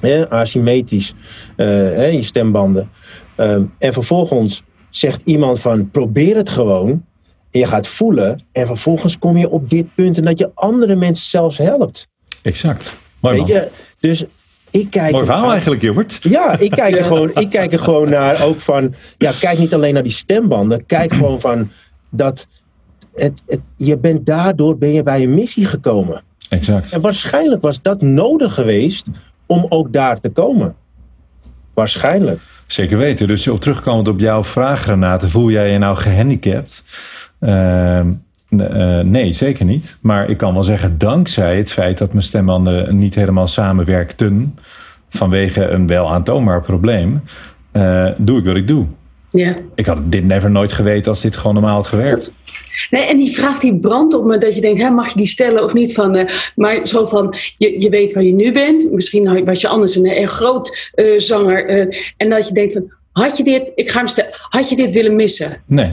[0.00, 1.14] Hè, asymmetrisch,
[1.56, 2.90] uh, hè, je stembanden.
[3.36, 7.04] Uh, en vervolgens zegt iemand van probeer het gewoon.
[7.50, 8.44] En je gaat voelen.
[8.52, 12.08] En vervolgens kom je op dit punt en dat je andere mensen zelfs helpt.
[12.42, 12.94] Exact.
[13.20, 13.68] Mooi Weet je,
[14.00, 14.24] dus
[14.72, 15.12] ik kijk.
[15.12, 16.18] Mooi verhaal eigenlijk, Gilbert.
[16.22, 18.94] Ja, ik kijk, er gewoon, ik kijk er gewoon naar ook van.
[19.18, 20.86] Ja, kijk niet alleen naar die stembanden.
[20.86, 21.70] Kijk gewoon van
[22.10, 22.46] dat.
[23.14, 26.22] Het, het, je bent daardoor ben je bij een missie gekomen.
[26.48, 26.92] Exact.
[26.92, 29.06] En waarschijnlijk was dat nodig geweest
[29.46, 30.74] om ook daar te komen.
[31.74, 32.40] Waarschijnlijk.
[32.66, 33.26] Zeker weten.
[33.26, 36.84] Dus op terugkomend op jouw vraag, Renate, voel jij je nou gehandicapt?
[37.40, 38.00] Uh,
[38.60, 39.98] uh, nee, zeker niet.
[40.02, 44.58] Maar ik kan wel zeggen, dankzij het feit dat mijn stembanden niet helemaal samenwerkten,
[45.08, 47.22] vanwege een wel aantoonbaar probleem,
[47.72, 48.86] uh, doe ik wat ik doe.
[49.30, 49.54] Ja.
[49.74, 52.40] Ik had dit never nooit geweten als dit gewoon normaal had gewerkt.
[52.90, 55.26] Nee, en die vraag die brandt op me dat je denkt, hè, mag je die
[55.26, 55.94] stellen of niet?
[55.94, 56.24] Van, uh,
[56.56, 58.92] maar zo van, je, je weet waar je nu bent.
[58.92, 61.88] Misschien was je anders een erg groot zanger.
[62.16, 64.92] En dat je denkt van, had je dit, ik ga hem stellen, had je dit
[64.92, 65.62] willen missen?
[65.66, 65.92] Nee.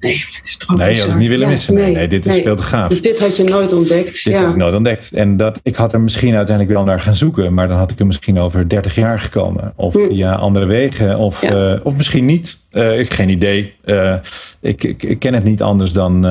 [0.00, 1.74] Nee, het is toch Nee, je had het niet willen ja, missen.
[1.74, 2.42] Nee, nee, dit is nee.
[2.42, 2.88] veel te gaaf.
[2.88, 4.24] Dus dit had je nooit ontdekt.
[4.24, 4.40] Dit ja.
[4.40, 5.12] had ik nooit ontdekt.
[5.12, 7.54] En dat, ik had er misschien uiteindelijk wel naar gaan zoeken.
[7.54, 9.72] Maar dan had ik er misschien over 30 jaar gekomen.
[9.76, 10.06] Of Hm.
[10.08, 11.18] via andere wegen.
[11.18, 11.72] Of, Ja.
[11.74, 12.58] eh, of misschien niet.
[12.70, 13.74] Eh, ik geen idee.
[13.84, 14.14] Eh,
[14.60, 16.22] ik, ik, ik ken het niet anders dan,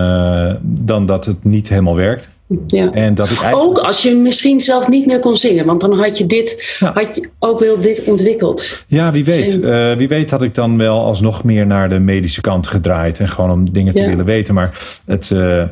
[0.62, 2.30] dan dat het niet helemaal werkt.
[2.68, 2.92] Ja.
[2.92, 3.56] En dat eigenlijk...
[3.58, 6.92] Ook als je misschien zelf niet meer kon zingen, want dan had je dit, Ja.
[6.94, 8.84] had je ook wel dit ontwikkeld.
[8.88, 9.62] Ja, wie weet.
[9.62, 13.20] Eh, wie weet had ik dan wel alsnog meer naar de medische kant gedraaid.
[13.20, 14.08] En gewoon om dingen te Ja.
[14.08, 14.54] willen weten.
[14.54, 15.64] Maar het, eh,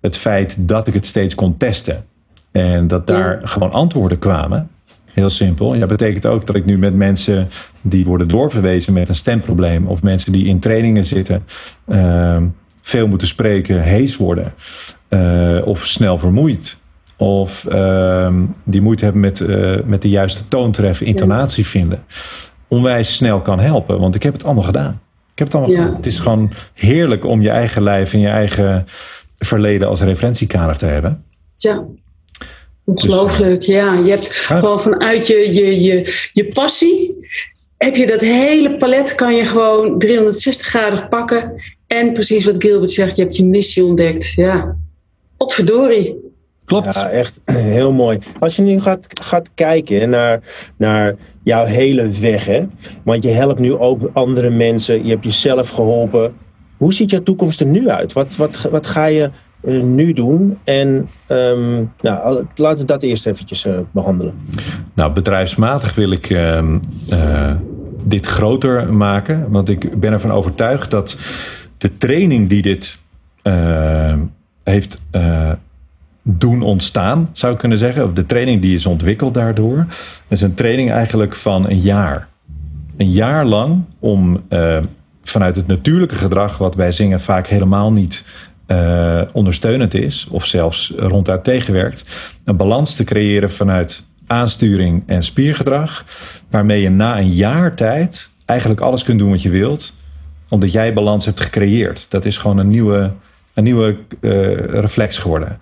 [0.00, 2.04] het feit dat ik het steeds kon testen.
[2.52, 4.68] En dat daar gewoon antwoorden kwamen.
[5.04, 5.74] Heel simpel.
[5.74, 7.48] Ja, betekent ook dat ik nu met mensen
[7.82, 9.86] die worden doorverwezen met een stemprobleem.
[9.86, 11.44] Of mensen die in trainingen zitten.
[11.86, 12.36] eh,
[12.82, 14.52] veel moeten spreken, hees worden.
[15.14, 16.82] Eh, of snel vermoeid.
[17.16, 18.34] Of ehm,
[18.64, 22.04] die moeite hebben met, eh, met de juiste toon treffen, intonatie vinden.
[22.68, 25.00] Onwijs snel kan helpen, want ik heb het allemaal gedaan.
[25.32, 25.80] Ik heb het allemaal Ja.
[25.80, 25.96] gedaan.
[25.96, 28.86] Het is gewoon heerlijk om je eigen lijf en je eigen
[29.38, 31.24] verleden als referentiekader te hebben.
[31.56, 31.84] Ja.
[32.84, 33.94] Ongelooflijk, ja.
[33.98, 37.28] Je hebt gewoon vanuit je, je, je, je passie,
[37.76, 41.62] heb je dat hele palet, kan je gewoon 360 graden pakken.
[41.86, 44.32] En precies wat Gilbert zegt, je hebt je missie ontdekt.
[44.32, 44.76] Ja.
[45.44, 46.32] Potverdorie.
[46.64, 46.94] Klopt.
[46.94, 47.40] Ja, echt
[47.78, 48.18] heel mooi.
[48.40, 50.40] Als je nu gaat, gaat kijken naar,
[50.76, 52.66] naar jouw hele weg, hè?
[53.02, 56.34] want je helpt nu ook andere mensen, je hebt jezelf geholpen.
[56.76, 58.12] Hoe ziet jouw toekomst er nu uit?
[58.12, 59.30] Wat, wat, wat ga je
[59.60, 60.58] eh, nu doen?
[60.64, 64.34] En ehm, nou, laten we dat eerst eventjes eh, behandelen.
[64.94, 66.78] Nou, bedrijfsmatig wil ik ehm,
[67.10, 67.54] eh,
[68.04, 69.50] dit groter maken.
[69.50, 71.18] Want ik ben ervan overtuigd dat
[71.78, 73.02] de training die dit
[74.64, 75.50] heeft eh,
[76.22, 78.04] doen ontstaan, zou ik kunnen zeggen.
[78.04, 79.86] Of de training die is ontwikkeld daardoor.
[80.28, 82.28] is een training eigenlijk van een jaar.
[82.96, 84.78] Een jaar lang om eh,
[85.22, 88.24] vanuit het natuurlijke gedrag, wat bij zingen vaak helemaal niet
[88.66, 92.04] eh, ondersteunend is, of zelfs ronduit tegenwerkt,
[92.44, 96.04] een balans te creëren vanuit aansturing en spiergedrag,
[96.50, 99.94] waarmee je na een jaar tijd eigenlijk alles kunt doen wat je wilt,
[100.48, 102.10] omdat jij balans hebt gecreëerd.
[102.10, 103.12] Dat is gewoon een nieuwe,
[103.54, 105.58] een nieuwe eh, reflex geworden.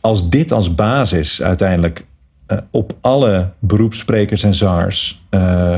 [0.00, 2.04] Als dit als basis uiteindelijk
[2.46, 5.24] eh, op alle beroepssprekers en zangers.
[5.30, 5.76] eh,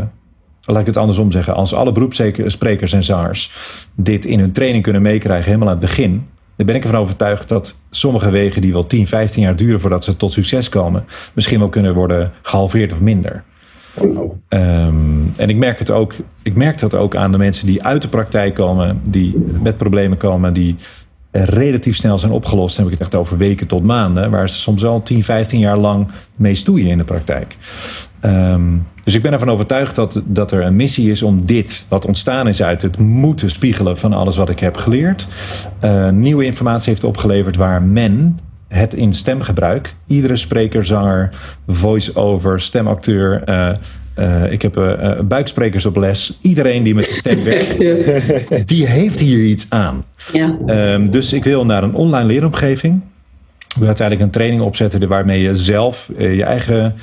[0.66, 1.54] laat ik het andersom zeggen.
[1.54, 3.52] Als alle beroepssprekers en zangers
[3.94, 6.26] dit in hun training kunnen meekrijgen, helemaal aan het begin.
[6.56, 10.04] Dan ben ik ervan overtuigd dat sommige wegen die wel 10, 15 jaar duren voordat
[10.04, 13.44] ze tot succes komen, misschien wel kunnen worden gehalveerd of minder.
[14.48, 16.12] Ehm, en ik merk het ook,
[16.42, 20.18] ik merk dat ook aan de mensen die uit de praktijk komen, die met problemen
[20.18, 20.76] komen, die
[21.37, 22.76] relatief snel zijn opgelost.
[22.76, 25.59] Dan heb ik het echt over weken tot maanden, waar ze soms al 10, 15
[25.59, 27.57] jaar lang mee stoeien in de praktijk.
[28.20, 28.62] Ehm,
[29.05, 32.49] dus ik ben ervan overtuigd dat, dat er een missie is om dit, wat ontstaan
[32.49, 35.28] is uit het moeten spiegelen van alles wat ik heb geleerd,
[35.80, 41.30] eh, nieuwe informatie heeft opgeleverd waar men het in stemgebruik, iedere spreker, zanger,
[41.66, 43.76] voice-over, stemacteur, eh,
[44.14, 48.58] eh, ik heb eh, eh, buiksprekers op les, iedereen die met de stem werkt, Ja.
[48.66, 50.04] die heeft hier iets aan.
[50.32, 50.56] ja.
[50.66, 53.00] Ehm, dus ik wil naar een online leeromgeving.
[53.68, 56.94] Ik wil uiteindelijk een training opzetten waarmee je zelf je eigen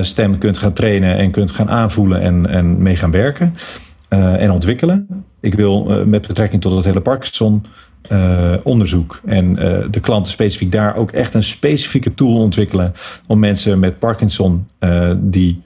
[0.00, 3.54] stem kunt gaan trainen en kunt gaan aanvoelen en, en mee gaan werken
[4.08, 5.06] en ontwikkelen.
[5.40, 7.64] Ik wil met betrekking tot het hele Parkinson
[8.62, 9.54] onderzoek en
[9.90, 12.94] de klanten specifiek daar ook echt een specifieke tool ontwikkelen
[13.26, 14.66] om mensen met Parkinson
[15.16, 15.62] die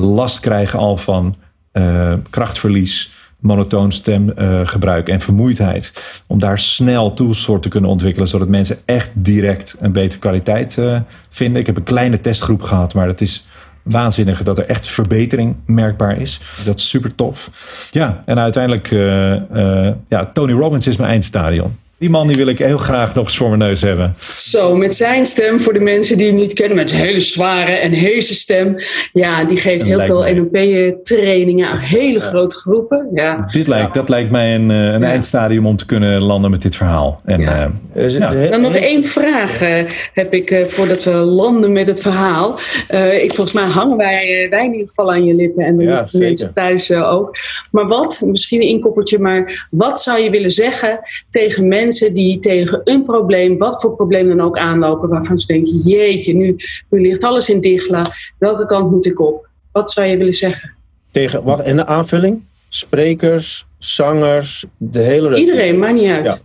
[0.00, 1.36] last krijgen al van
[1.72, 5.92] eh, krachtverlies, monotoon stemgebruik en vermoeidheid.
[6.26, 10.78] Om daar snel tools voor te kunnen ontwikkelen, zodat mensen echt direct een betere kwaliteit
[10.78, 11.60] eh, vinden.
[11.60, 13.46] Ik heb een kleine testgroep gehad, maar het is
[13.86, 16.40] waanzinnig dat er echt verbetering merkbaar is.
[16.64, 17.50] Dat is super tof.
[17.92, 21.76] Ja, en uiteindelijk, eh, eh, ja, Tony Robbins is mijn eindstadion.
[21.98, 24.14] Die man die wil ik heel graag nog eens voor mijn neus hebben.
[24.36, 27.72] Zo, met zijn stem, voor de mensen die hem niet kennen, met zijn hele zware
[27.72, 28.76] en heese stem.
[29.12, 30.34] Ja, die geeft Dat heel veel.
[30.34, 33.08] NLP-trainingen aan hele grote groepen.
[33.14, 33.44] Ja.
[33.52, 35.06] Dit lijkt, dat lijkt mij een, eh, een Ja.
[35.06, 37.20] eindstadium om te kunnen landen met dit verhaal.
[37.24, 37.62] En, Ja.
[37.64, 37.70] eh,
[38.02, 38.30] Dus, Ja.
[38.30, 42.58] de- Dan nog één vraag eh, heb ik eh, voordat we landen met het verhaal.
[42.88, 45.76] Eh, ik, volgens mij hangen wij, eh, wij in ieder geval aan je lippen en
[45.76, 47.36] wellicht de mensen thuis eh, ook.
[47.72, 52.80] Maar wat, misschien een inkoppertje, maar wat zou je willen zeggen tegen mensen die tegen
[52.84, 56.56] een probleem, wat voor probleem dan ook aanlopen, waarvan ze denken, jeetje, nu,
[56.90, 58.04] nu ligt alles in dichtla,
[58.38, 59.48] welke kant moet ik op?
[59.72, 60.74] Wat zou je willen zeggen?
[61.10, 62.42] Tegen, wacht, en de aanvulling?
[62.68, 65.38] sprekers, zangers, de hele...
[65.38, 66.24] Iedereen, maakt niet uit.
[66.24, 66.38] Ja.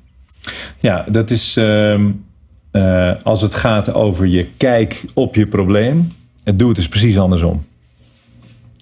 [0.80, 2.12] Ja, dat is ehm,
[2.72, 6.12] eh, als het gaat over je kijk op je probleem.
[6.56, 7.66] Doe het dus precies andersom.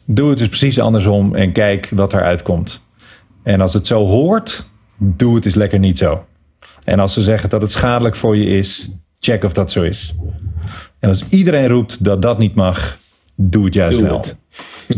[0.06, 2.86] Doe het dus precies andersom en kijk wat eruit komt.
[3.44, 4.66] En als het zo hoort,
[4.98, 6.26] doe het eens lekker niet zo.
[6.90, 8.88] En als ze zeggen dat het schadelijk voor je is,
[9.20, 10.14] check of dat zo is.
[11.00, 12.98] En als iedereen roept dat dat niet mag,
[13.36, 14.18] doe het juist Doe wel.
[14.18, 14.36] het.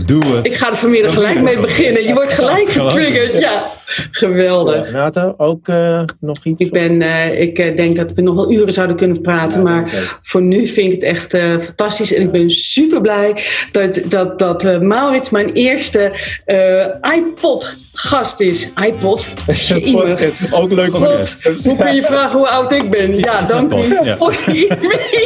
[0.08, 0.46] Doe het.
[0.46, 2.04] Ik ga er vanmiddag gelijk mee beginnen.
[2.04, 3.38] Je wordt gelijk getriggerd.
[3.38, 3.64] Ja,
[4.12, 4.92] geweldig.
[4.92, 6.64] Renata, ook eh, nog iets?
[6.64, 9.58] Ik, ben, eh, ik eh, denk dat we nog wel uren zouden kunnen praten.
[9.58, 12.14] Ja, maar voor nu vind ik het echt fantastisch.
[12.14, 16.12] En ik ben super blij dat, dat, dat Maurits mijn eerste
[16.46, 18.74] eh, iPod-gast is.
[18.86, 19.34] iPod?
[20.52, 23.18] Ook leuk om God, hoe kun je vragen hoe oud ik ben?
[23.18, 24.04] Ja, dank u.
[24.04, 24.18] Ja.
[24.18, 24.36] Voor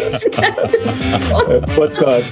[0.06, 0.80] iets met
[1.76, 2.26] podcast.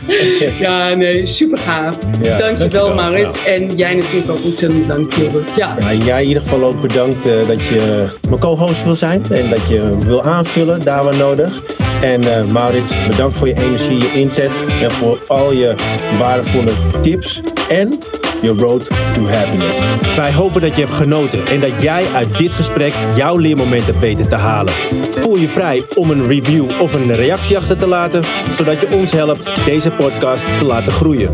[0.60, 1.98] Ja, nee, super gaaf.
[2.22, 2.96] Ja, dankjewel, dankjewel.
[2.96, 3.44] Maurits.
[3.44, 5.56] En jij natuurlijk ook ontzettend dank, Gilbert.
[5.56, 5.76] Ja.
[5.80, 9.50] Ja, jij in ieder geval ook bedankt eh, dat je mijn co-host wil zijn en
[9.50, 11.64] dat je wil aanvullen daar waar nodig.
[12.02, 14.52] En eh, Maurits, bedankt voor je energie, je inzet
[14.82, 15.76] en voor al je
[16.18, 16.72] waardevolle
[17.02, 18.00] tips en
[18.44, 19.80] je road to happiness.
[20.16, 24.00] Wij hopen dat je hebt genoten en dat jij uit dit gesprek jouw leermoment hebt
[24.00, 24.74] weten te halen.
[25.12, 29.12] Voel je vrij om een review of een reactie achter te laten, zodat je ons
[29.12, 31.32] helpt deze podcast te laten groeien.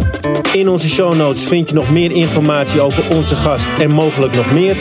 [0.53, 4.53] In onze show notes vind je nog meer informatie over onze gast en mogelijk nog
[4.53, 4.77] meer.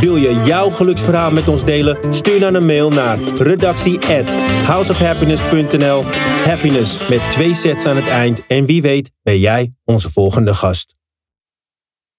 [0.00, 1.98] Wil je jouw geluksverhaal met ons delen?
[2.08, 4.28] Stuur dan een mail naar redactie at
[4.64, 6.04] houseofhappiness.nl
[6.44, 10.97] Happiness met twee sets aan het eind en wie weet ben jij onze volgende gast.